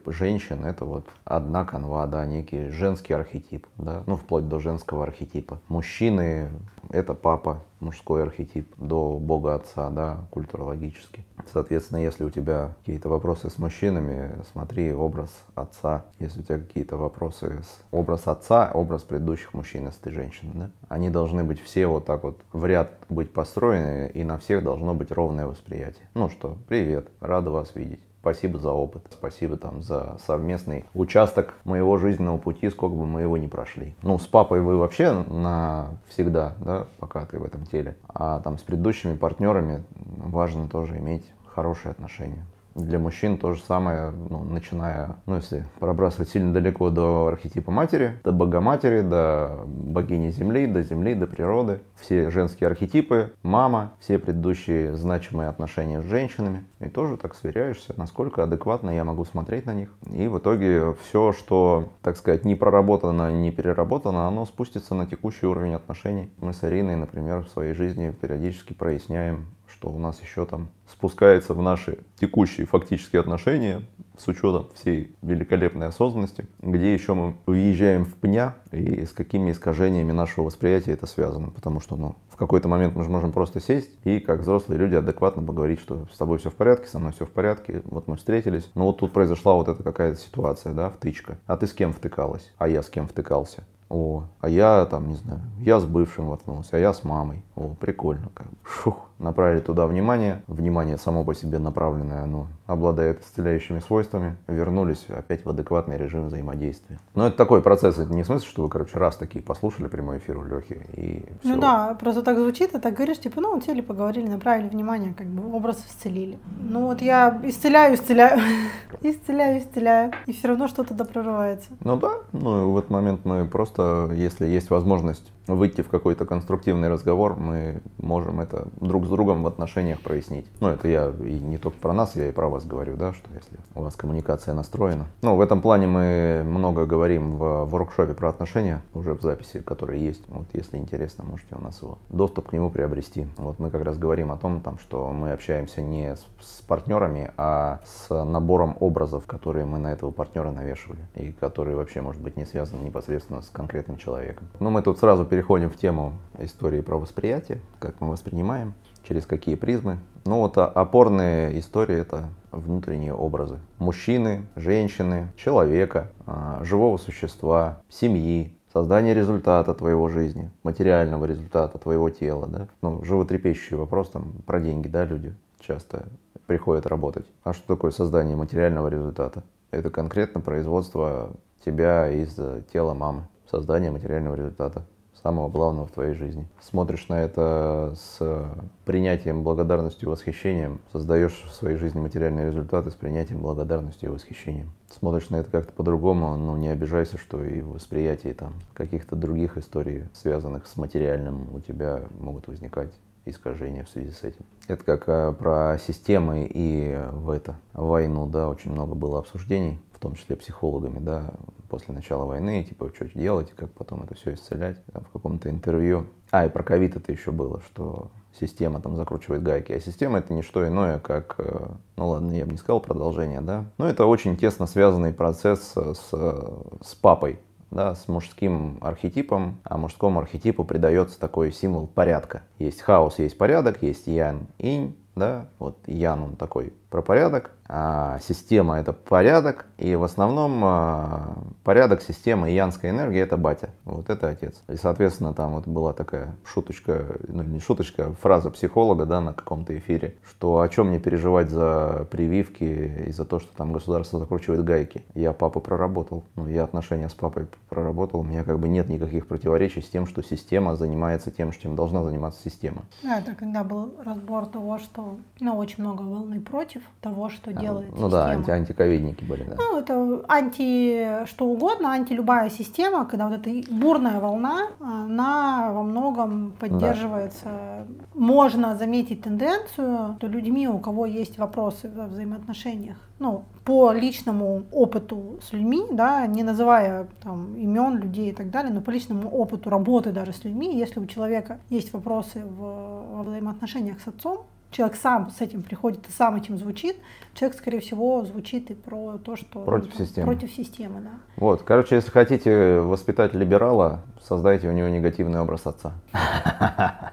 женщин, 0.07 0.65
это 0.65 0.85
вот 0.85 1.07
одна 1.25 1.65
канва, 1.65 2.07
да, 2.07 2.25
некий 2.27 2.69
женский 2.69 3.13
архетип, 3.13 3.67
да, 3.77 4.03
ну, 4.07 4.17
вплоть 4.17 4.49
до 4.49 4.59
женского 4.59 5.05
архетипа. 5.05 5.61
Мужчины— 5.69 6.51
это 6.91 7.15
папа, 7.15 7.63
мужской 7.81 8.23
архетип, 8.23 8.73
до 8.77 9.19
бога 9.19 9.55
отца, 9.55 9.91
да, 9.91 10.19
культурологически. 10.31 11.25
Соответственно, 11.53 11.99
если 11.99 12.25
у 12.25 12.31
тебя 12.31 12.75
какие-то 12.81 13.09
вопросы 13.09 13.51
с 13.51 13.59
мужчинами, 13.59 14.33
смотри 14.53 14.93
образ 14.93 15.31
отца. 15.55 16.05
Если 16.19 16.41
у 16.41 16.43
тебя 16.43 16.59
какие-то 16.59 16.97
вопросы 16.97 17.63
с 17.63 17.83
образ 17.91 18.27
отца, 18.27 18.71
образ 18.73 19.03
предыдущих 19.03 19.55
мужчин, 19.55 19.87
если 19.87 20.01
ты 20.01 20.11
женщина, 20.13 20.53
да, 20.55 20.71
они 20.89 21.11
должны 21.11 21.45
быть 21.45 21.61
все 21.61 21.87
вот 21.87 22.05
так 22.05 22.23
вот 22.25 22.39
в 22.53 22.65
ряд 22.67 22.93
быть 23.09 23.33
построены, 23.33 24.11
и 24.13 24.25
на 24.25 24.39
всех 24.39 24.63
должно 24.63 24.95
быть 24.95 25.11
ровное 25.11 25.47
восприятие. 25.47 26.09
Ну 26.15 26.29
что, 26.29 26.57
привет, 26.69 27.09
рада 27.21 27.51
вас 27.51 27.75
видеть. 27.75 28.01
Спасибо 28.21 28.59
за 28.59 28.71
опыт, 28.71 29.07
спасибо 29.11 29.57
там 29.57 29.83
за 29.83 30.19
совместный 30.27 30.85
участок 30.93 31.55
моего 31.65 31.97
жизненного 31.97 32.37
пути, 32.37 32.69
сколько 32.69 32.95
бы 32.95 33.07
мы 33.07 33.23
его 33.23 33.39
ни 33.39 33.47
прошли. 33.47 33.97
Ну, 34.03 34.19
с 34.19 34.27
папой 34.27 34.61
вы 34.61 34.77
вообще 34.77 35.13
на 35.13 35.93
всегда, 36.09 36.53
да, 36.61 36.87
пока 36.99 37.25
ты 37.25 37.39
в 37.39 37.45
этом 37.45 37.65
теле. 37.65 37.97
А 38.09 38.41
там 38.41 38.59
с 38.59 38.63
предыдущими 38.63 39.17
партнерами 39.17 39.85
важно 39.95 40.69
тоже 40.69 40.99
иметь 40.99 41.25
хорошие 41.47 41.93
отношения. 41.93 42.45
Для 42.75 42.99
мужчин 42.99 43.37
то 43.37 43.55
же 43.55 43.63
самое, 43.63 44.11
ну, 44.11 44.45
начиная, 44.45 45.17
ну, 45.27 45.37
если 45.37 45.65
пробрасывать 45.79 46.29
сильно 46.29 46.53
далеко 46.53 46.91
до 46.91 47.27
архетипа 47.27 47.71
матери, 47.71 48.19
до 48.23 48.33
богоматери, 48.33 49.01
до 49.01 49.65
богини 49.67 50.31
Земли, 50.31 50.67
до 50.67 50.83
Земли, 50.83 51.15
до 51.15 51.27
природы. 51.27 51.81
Все 52.01 52.31
женские 52.31 52.69
архетипы, 52.69 53.33
мама, 53.43 53.93
все 54.01 54.19
предыдущие 54.19 54.95
значимые 54.97 55.49
отношения 55.49 56.01
с 56.01 56.05
женщинами. 56.05 56.65
И 56.81 56.89
тоже 56.89 57.17
так 57.17 57.35
сверяешься, 57.35 57.93
насколько 57.97 58.43
адекватно 58.43 58.91
я 58.91 59.05
могу 59.05 59.25
смотреть 59.25 59.67
на 59.67 59.75
них. 59.75 59.91
И 60.11 60.29
в 60.29 60.39
итоге 60.39 60.95
все, 61.03 61.33
что, 61.33 61.93
так 62.03 62.17
сказать, 62.17 62.45
не 62.45 62.55
проработано, 62.55 63.33
не 63.33 63.51
переработано, 63.51 64.29
оно 64.29 64.47
спустится 64.47 64.95
на 64.95 65.07
текущий 65.07 65.47
уровень 65.47 65.75
отношений. 65.75 66.33
Мы 66.39 66.53
с 66.53 66.63
Ариной, 66.63 66.97
например, 66.97 67.41
в 67.45 67.49
своей 67.49 67.75
жизни 67.75 68.11
периодически 68.11 68.73
проясняем 68.73 69.47
что 69.81 69.89
у 69.89 69.99
нас 69.99 70.21
еще 70.21 70.45
там 70.45 70.69
спускается 70.87 71.55
в 71.55 71.63
наши 71.63 72.01
текущие 72.17 72.67
фактические 72.67 73.21
отношения 73.21 73.81
с 74.19 74.29
учетом 74.29 74.69
всей 74.75 75.17
великолепной 75.23 75.87
осознанности, 75.87 76.47
где 76.61 76.93
еще 76.93 77.15
мы 77.15 77.37
уезжаем 77.47 78.05
в 78.05 78.15
пня 78.15 78.57
и 78.73 79.07
с 79.07 79.13
какими 79.13 79.53
искажениями 79.53 80.13
нашего 80.13 80.45
восприятия 80.45 80.93
это 80.93 81.07
связано. 81.07 81.51
Потому 81.51 81.81
что 81.81 81.97
ну, 81.97 82.17
в 82.29 82.37
какой-то 82.37 82.69
момент 82.69 82.95
мы 82.95 83.05
же 83.05 83.09
можем 83.09 83.33
просто 83.33 83.59
сесть 83.61 83.91
и 84.05 84.21
как 84.21 84.41
взрослые 84.41 84.79
люди 84.79 84.97
адекватно 84.97 85.43
поговорить, 85.43 85.81
что 85.81 86.07
с 86.13 86.19
тобой 86.19 86.37
все 86.37 86.51
в 86.51 86.55
порядке, 86.55 86.87
со 86.87 86.99
мной 86.99 87.13
все 87.13 87.25
в 87.25 87.31
порядке, 87.31 87.81
вот 87.87 88.07
мы 88.07 88.17
встретились, 88.17 88.71
но 88.75 88.85
вот 88.85 88.99
тут 88.99 89.15
произошла 89.15 89.55
вот 89.55 89.69
эта 89.69 89.83
какая-то 89.83 90.21
ситуация, 90.21 90.75
да, 90.75 90.91
втычка. 90.91 91.39
А 91.47 91.57
ты 91.57 91.67
с 91.67 91.73
кем 91.73 91.95
втыкалась? 91.95 92.53
А 92.59 92.69
я 92.69 92.83
с 92.83 92.91
кем 92.91 93.09
втыкался? 93.09 93.65
О, 93.91 94.23
а 94.41 94.49
я 94.49 94.87
там, 94.87 95.09
не 95.09 95.17
знаю, 95.17 95.41
я 95.59 95.81
с 95.81 95.85
бывшим 95.85 96.29
воткнулся, 96.29 96.77
а 96.77 96.79
я 96.79 96.95
с 96.95 97.03
мамой. 97.03 97.43
О, 97.57 97.75
прикольно. 97.79 98.29
Как 98.33 98.47
бы. 98.47 98.57
Шух, 98.65 99.09
направили 99.19 99.61
туда 99.61 99.87
внимание. 99.89 100.43
Внимание 100.47 100.97
само 100.97 101.25
по 101.25 101.35
себе 101.35 101.59
направленное, 101.59 102.23
оно 102.23 102.47
обладает 102.67 103.21
исцеляющими 103.21 103.81
свойствами. 103.81 104.37
Вернулись 104.47 105.05
опять 105.09 105.45
в 105.45 105.51
адекватный 105.51 105.99
режим 105.99 106.29
взаимодействия. 106.29 107.01
Но 107.15 107.27
это 107.27 107.37
такой 107.37 107.63
процесс, 107.63 107.99
это 107.99 108.15
не 108.15 108.23
в 108.23 108.27
смысле, 108.27 108.49
что 108.49 108.63
вы, 108.63 108.69
короче, 108.69 108.97
раз 108.97 109.17
такие 109.17 109.43
послушали 109.43 109.89
прямой 109.89 110.19
эфир 110.19 110.39
у 110.39 110.45
Лехи 110.45 110.87
и 110.93 111.25
все. 111.43 111.55
Ну 111.55 111.61
да, 111.61 111.97
просто 111.99 112.23
так 112.23 112.39
звучит, 112.39 112.75
а 112.75 112.79
так 112.79 112.95
говоришь, 112.95 113.19
типа, 113.19 113.41
ну, 113.41 113.61
сели, 113.61 113.81
поговорили, 113.81 114.29
направили 114.29 114.69
внимание, 114.69 115.15
как 115.15 115.27
бы 115.27 115.53
образ 115.53 115.85
исцелили. 115.89 116.39
Ну 116.61 116.87
вот 116.87 117.03
я 117.03 117.41
исцеляю, 117.43 117.97
исцеляю, 117.97 118.41
исцеляю, 119.01 119.59
исцеляю, 119.59 120.13
и 120.27 120.33
все 120.33 120.47
равно 120.47 120.69
что-то 120.69 120.95
да 120.95 121.05
прорывается. 121.05 121.71
Ну 121.83 121.97
да, 121.97 122.13
ну 122.33 122.63
и 122.63 122.73
в 122.73 122.79
этот 122.79 122.91
момент 122.91 123.25
мы 123.25 123.45
просто 123.47 123.80
просто 123.81 124.15
если 124.15 124.47
есть 124.47 124.71
возможность 124.71 125.25
выйти 125.47 125.83
в 125.83 125.89
какой-то 125.89 126.25
конструктивный 126.25 126.89
разговор, 126.89 127.37
мы 127.37 127.83
можем 127.99 128.41
это 128.41 128.69
друг 128.81 129.07
с 129.07 129.09
другом 129.09 129.43
в 129.43 129.47
отношениях 129.47 130.01
прояснить. 130.01 130.47
Ну, 130.61 130.69
это 130.69 130.89
я 130.89 131.09
и 131.09 131.39
не 131.39 131.59
только 131.59 131.79
про 131.79 131.93
нас, 131.93 132.17
я 132.17 132.29
и 132.29 132.33
про 132.33 132.49
вас 132.49 132.65
говорю, 132.65 132.97
да, 132.97 133.13
что 133.13 133.29
если 133.35 133.59
у 133.75 133.83
вас 133.83 133.97
коммуникация 133.97 134.55
настроена. 134.55 135.07
Ну, 135.23 135.37
в 135.37 135.41
этом 135.41 135.61
плане 135.61 135.87
мы 135.87 136.43
много 136.45 136.87
говорим 136.87 137.37
в 137.37 137.65
воркшопе 137.65 138.15
про 138.15 138.29
отношения, 138.31 138.83
уже 138.95 139.15
в 139.15 139.23
записи, 139.23 139.61
которые 139.61 140.05
есть. 140.05 140.23
Вот, 140.29 140.47
если 140.53 140.77
интересно, 140.77 141.25
можете 141.25 141.57
у 141.57 141.61
нас 141.61 141.83
его 141.83 141.99
доступ 142.09 142.49
к 142.51 142.53
нему 142.53 142.71
приобрести. 142.71 143.27
Вот 143.37 143.59
мы 143.59 143.71
как 143.71 143.85
раз 143.85 143.99
говорим 143.99 144.33
о 144.33 144.37
том, 144.37 144.61
там, 144.61 144.79
что 144.79 145.11
мы 145.13 145.33
общаемся 145.33 145.83
не 145.83 146.17
с, 146.17 146.27
с 146.41 146.63
партнерами, 146.63 147.33
а 147.37 147.81
с 147.85 148.25
набором 148.25 148.77
образов, 148.81 149.27
которые 149.27 149.65
мы 149.65 149.79
на 149.79 149.93
этого 149.93 150.11
партнера 150.11 150.51
навешивали, 150.51 151.01
и 151.15 151.33
которые 151.33 151.77
вообще, 151.77 152.01
может 152.01 152.23
быть, 152.23 152.37
не 152.37 152.45
связаны 152.45 152.83
непосредственно 152.83 153.43
с 153.43 153.51
конкретным 153.51 153.97
человеком. 153.97 154.49
Ну, 154.61 154.71
мы 154.71 154.83
тут 154.83 154.99
сразу 154.99 155.25
переходим 155.25 155.40
переходим 155.41 155.71
в 155.71 155.77
тему 155.77 156.13
истории 156.39 156.83
про 156.83 156.99
восприятие, 156.99 157.63
как 157.79 157.99
мы 158.03 158.11
воспринимаем, 158.11 158.75
через 159.09 159.25
какие 159.25 159.55
призмы. 159.55 159.99
Ну 160.27 160.41
вот 160.41 160.59
а, 160.59 160.67
опорные 160.67 161.59
истории 161.59 161.97
это 161.97 162.29
внутренние 162.53 163.15
образы. 163.15 163.59
Мужчины, 163.79 164.45
женщины, 164.55 165.33
человека, 165.39 166.11
а, 166.27 166.63
живого 166.63 166.99
существа, 166.99 167.81
семьи, 167.89 168.55
создание 168.71 169.15
результата 169.15 169.73
твоего 169.73 170.11
жизни, 170.11 170.51
материального 170.63 171.25
результата 171.25 171.79
твоего 171.79 172.11
тела, 172.11 172.47
да. 172.47 172.69
Ну, 172.83 173.03
животрепещущий 173.03 173.79
вопрос 173.79 174.11
там 174.11 174.33
про 174.45 174.61
деньги, 174.61 174.89
да, 174.89 175.07
люди 175.07 175.35
часто 175.59 176.05
приходят 176.45 176.87
работать. 176.87 177.25
А 177.45 177.55
что 177.55 177.67
такое 177.67 177.93
создание 177.93 178.37
материального 178.37 178.89
результата? 178.89 179.43
Это 179.71 179.89
конкретно 179.89 180.43
производство 180.43 181.31
тебя 181.65 182.11
из 182.11 182.39
тела 182.75 182.93
мамы, 182.93 183.23
создание 183.51 183.91
материального 183.91 184.35
результата 184.35 184.85
самого 185.23 185.49
главного 185.49 185.87
в 185.87 185.93
твоей 185.93 186.15
жизни. 186.15 186.47
Смотришь 186.61 187.09
на 187.09 187.21
это 187.21 187.95
с 187.97 188.51
принятием, 188.85 189.43
благодарностью 189.43 190.09
и 190.09 190.11
восхищением, 190.11 190.81
создаешь 190.93 191.45
в 191.47 191.55
своей 191.55 191.77
жизни 191.77 192.01
материальные 192.01 192.47
результаты 192.47 192.91
с 192.91 192.95
принятием, 192.95 193.41
благодарностью 193.41 194.11
и 194.11 194.13
восхищением. 194.13 194.73
Смотришь 194.99 195.31
на 195.31 195.37
это 195.37 195.51
как-то 195.51 195.73
по-другому, 195.73 196.37
ну 196.37 196.57
не 196.57 196.69
обижайся, 196.69 197.19
что 197.19 197.45
и 197.45 197.61
в 197.61 197.73
восприятии 197.73 198.33
там 198.33 198.55
каких-то 198.75 199.17
других 199.17 199.57
историй, 199.57 200.05
связанных 200.13 200.67
с 200.67 200.77
материальным, 200.77 201.55
у 201.55 201.61
тебя 201.61 202.03
могут 202.19 202.49
возникать 202.49 202.91
искажения 203.25 203.85
в 203.85 203.89
связи 203.89 204.11
с 204.11 204.23
этим. 204.23 204.45
Это 204.69 204.85
как 204.85 205.09
э, 205.09 205.33
про 205.33 205.79
системы 205.79 206.49
и 206.53 206.99
в 207.13 207.31
это 207.31 207.57
войну, 207.73 208.27
да, 208.27 208.49
очень 208.49 208.73
много 208.73 208.95
было 208.95 209.19
обсуждений 209.19 209.81
в 210.01 210.03
том 210.03 210.15
числе 210.15 210.35
психологами, 210.35 210.99
да, 210.99 211.31
после 211.69 211.93
начала 211.93 212.25
войны, 212.25 212.65
типа, 212.65 212.91
что 212.95 213.07
делать, 213.11 213.53
как 213.55 213.71
потом 213.73 214.03
это 214.03 214.15
все 214.15 214.33
исцелять. 214.33 214.83
Там, 214.95 215.05
в 215.05 215.11
каком-то 215.11 215.51
интервью. 215.51 216.07
А, 216.31 216.47
и 216.47 216.49
про 216.49 216.63
ковид 216.63 216.97
это 216.97 217.13
еще 217.13 217.33
было, 217.33 217.61
что 217.67 218.11
система 218.41 218.81
там 218.81 218.97
закручивает 218.97 219.43
гайки. 219.43 219.73
А 219.73 219.81
система 219.81 220.21
это 220.21 220.33
не 220.33 220.41
что 220.41 220.67
иное, 220.67 221.01
как, 221.01 221.35
э, 221.37 221.69
ну 221.97 222.09
ладно, 222.09 222.33
я 222.33 222.47
бы 222.47 222.53
не 222.53 222.57
сказал 222.57 222.81
продолжение, 222.81 223.43
да, 223.43 223.67
но 223.77 223.91
это 223.91 224.07
очень 224.07 224.39
тесно 224.39 224.67
связанный 224.67 225.13
процесс 225.13 225.75
с, 225.75 226.11
с 226.11 226.95
папой, 226.95 227.39
да, 227.71 227.95
с 227.95 228.09
мужским 228.09 228.79
архетипом, 228.81 229.61
а 229.65 229.77
мужскому 229.77 230.21
архетипу 230.21 230.65
придается 230.65 231.19
такой 231.19 231.53
символ 231.53 231.87
порядка. 231.87 232.43
Есть 232.59 232.83
хаос, 232.83 233.19
есть 233.19 233.39
порядок, 233.39 233.83
есть 233.83 234.07
ян, 234.07 234.49
инь, 234.59 234.97
да, 235.15 235.49
вот 235.59 235.79
ян 235.87 236.23
он 236.23 236.37
такой 236.37 236.73
про 236.91 237.03
порядок, 237.03 237.53
а 237.69 238.19
система 238.27 238.81
это 238.81 238.93
порядок, 238.93 239.67
и 239.79 239.95
в 239.95 240.03
основном 240.03 240.61
а, 240.65 241.39
порядок 241.63 242.03
системы 242.03 242.51
и 242.51 242.55
янская 242.55 242.91
энергия 242.91 243.21
это 243.21 243.37
батя, 243.37 243.71
вот 243.85 244.11
это 244.11 244.29
отец. 244.29 244.61
И 244.69 244.75
соответственно 244.75 245.33
там 245.35 245.53
вот 245.53 245.69
была 245.69 245.93
такая 245.93 246.35
шуточка, 246.45 247.17
ну 247.29 247.45
не 247.45 247.61
шуточка, 247.61 248.07
а 248.07 248.13
фраза 248.15 248.51
психолога, 248.51 249.07
да, 249.07 249.21
на 249.21 249.33
каком-то 249.33 249.79
эфире, 249.79 250.17
что 250.29 250.61
о 250.61 250.69
чем 250.69 250.89
мне 250.89 250.99
переживать 250.99 251.51
за 251.51 252.09
прививки 252.11 253.05
и 253.07 253.13
за 253.13 253.25
то, 253.25 253.39
что 253.39 253.57
там 253.57 253.73
государство 253.73 254.19
закручивает 254.19 254.65
гайки. 254.65 255.05
Я 255.15 255.33
папу 255.33 255.61
проработал, 255.61 256.25
ну 256.35 256.49
я 256.49 256.65
отношения 256.65 257.09
с 257.09 257.15
папой 257.15 257.47
проработал, 257.69 258.21
у 258.21 258.25
меня 258.25 258.43
как 258.43 258.59
бы 258.59 258.69
нет 258.69 258.89
никаких 258.89 259.29
противоречий 259.29 259.81
с 259.81 259.89
тем, 259.89 260.09
что 260.09 260.23
система 260.23 260.75
занимается 260.75 261.31
тем, 261.31 261.53
чем 261.53 261.77
должна 261.77 262.03
заниматься 262.03 262.41
система. 262.43 262.83
Да, 263.05 263.21
это 263.21 263.37
когда 263.37 263.63
был 263.63 263.95
разбор 264.05 264.47
того, 264.47 264.79
что 264.79 265.19
ну, 265.39 265.57
очень 265.57 265.85
много 265.85 266.03
волны 266.03 266.41
против, 266.41 266.80
против 266.81 267.01
того, 267.01 267.29
что 267.29 267.51
а, 267.51 267.53
делает 267.55 267.89
Ну 267.91 267.95
система. 267.95 268.11
да, 268.11 268.31
анти 268.31 268.51
антиковидники 268.51 269.25
были, 269.25 269.45
да. 269.45 269.57
Ну, 269.57 269.79
это 269.79 270.25
анти 270.29 271.27
что 271.27 271.47
угодно, 271.47 271.93
анти 271.93 272.13
любая 272.13 272.51
система, 272.51 273.05
когда 273.05 273.29
вот 273.29 273.47
эта 273.47 273.73
бурная 273.73 274.21
волна, 274.21 274.69
она 274.81 275.73
во 275.73 275.83
многом 275.83 276.53
поддерживается. 276.59 277.45
Да. 277.45 277.85
Можно 278.15 278.77
заметить 278.77 279.23
тенденцию, 279.23 280.17
что 280.19 280.27
людьми, 280.27 280.69
у 280.69 280.79
кого 280.79 281.07
есть 281.07 281.39
вопросы 281.39 281.91
во 281.95 282.07
взаимоотношениях, 282.07 282.97
ну, 283.19 283.45
по 283.65 283.93
личному 283.93 284.63
опыту 284.73 285.39
с 285.43 285.53
людьми, 285.53 285.83
да, 285.93 286.27
не 286.27 286.43
называя 286.43 287.07
там 287.23 287.55
имен 287.57 287.99
людей 287.99 288.31
и 288.31 288.33
так 288.33 288.51
далее, 288.51 288.73
но 288.73 288.81
по 288.81 288.91
личному 288.91 289.29
опыту 289.31 289.71
работы 289.71 290.13
даже 290.13 290.33
с 290.33 290.45
людьми, 290.45 290.79
если 290.79 291.01
у 291.01 291.07
человека 291.07 291.59
есть 291.69 291.93
вопросы 291.93 292.43
в, 292.45 293.17
во 293.17 293.23
взаимоотношениях 293.23 294.01
с 294.01 294.09
отцом, 294.09 294.47
человек 294.71 294.97
сам 294.97 295.31
с 295.31 295.41
этим 295.41 295.63
приходит 295.63 296.09
и 296.09 296.13
сам 296.13 296.37
этим 296.37 296.57
звучит, 296.57 296.97
человек, 297.35 297.59
скорее 297.59 297.81
всего, 297.81 298.25
звучит 298.25 298.71
и 298.71 298.75
про 298.75 299.19
то, 299.19 299.37
что 299.37 299.61
против 299.61 299.99
ну, 299.99 300.05
системы. 300.05 300.27
Против 300.27 300.53
системы, 300.53 301.01
да. 301.01 301.11
Вот, 301.37 301.63
короче, 301.63 301.97
если 301.97 302.11
хотите 302.11 302.81
воспитать 302.81 303.35
либерала, 303.35 304.01
создайте 304.23 304.69
у 304.69 304.73
него 304.73 304.89
негативный 304.89 305.41
образ 305.41 305.67
отца. 305.67 305.93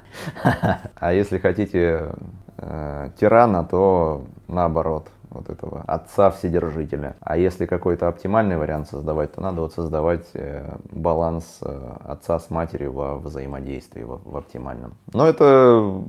А 1.00 1.13
если 1.13 1.38
хотите 1.38 2.12
э, 2.58 3.10
тирана, 3.20 3.63
то 3.63 4.26
наоборот 4.48 5.10
вот 5.30 5.50
этого 5.50 5.84
отца 5.88 6.32
вседержителя. 6.32 7.15
А 7.22 7.38
если 7.38 7.65
какой-то 7.65 8.08
оптимальный 8.08 8.58
вариант 8.58 8.89
создавать, 8.89 9.34
то 9.34 9.41
надо 9.41 9.62
вот 9.62 9.74
создавать 9.74 10.28
э, 10.34 10.78
баланс 10.91 11.60
э, 11.62 11.98
отца 12.06 12.39
с 12.39 12.50
матерью 12.50 12.93
во 12.93 13.17
взаимодействии, 13.17 14.04
в, 14.04 14.22
в 14.24 14.36
оптимальном. 14.36 14.96
Но 15.13 15.28
это 15.28 16.04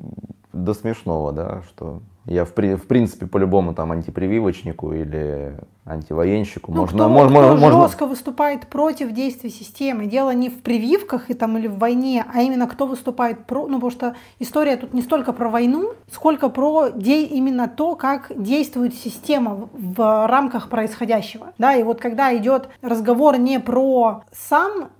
до 0.64 0.74
смешного, 0.74 1.32
да, 1.32 1.62
что 1.68 2.00
я 2.28 2.44
в, 2.44 2.52
при, 2.52 2.74
в 2.74 2.86
принципе 2.86 3.26
по-любому 3.26 3.74
там 3.74 3.90
антипрививочнику 3.92 4.92
или 4.92 5.56
антивоенщику 5.86 6.70
ну, 6.72 6.82
можно, 6.82 6.98
кто, 6.98 7.08
можно, 7.08 7.38
кто 7.38 7.56
можно 7.56 7.82
жестко 7.82 8.06
выступает 8.06 8.66
против 8.66 9.12
действий 9.12 9.48
системы. 9.48 10.06
Дело 10.06 10.34
не 10.34 10.50
в 10.50 10.60
прививках 10.60 11.30
и 11.30 11.34
там 11.34 11.56
или 11.56 11.66
в 11.66 11.78
войне, 11.78 12.26
а 12.32 12.42
именно 12.42 12.66
кто 12.66 12.86
выступает 12.86 13.46
про, 13.46 13.66
ну 13.66 13.76
потому 13.76 13.90
что 13.90 14.14
история 14.38 14.76
тут 14.76 14.92
не 14.92 15.00
столько 15.00 15.32
про 15.32 15.48
войну, 15.48 15.92
сколько 16.12 16.50
про 16.50 16.90
де, 16.90 17.24
именно 17.24 17.66
то, 17.66 17.94
как 17.94 18.30
действует 18.36 18.94
система 18.94 19.54
в, 19.54 19.68
в 19.72 20.28
рамках 20.28 20.68
происходящего, 20.68 21.54
да, 21.56 21.74
и 21.74 21.82
вот 21.82 21.98
когда 21.98 22.36
идет 22.36 22.68
разговор 22.82 23.38
не 23.38 23.58
про 23.58 24.24
сам 24.32 24.90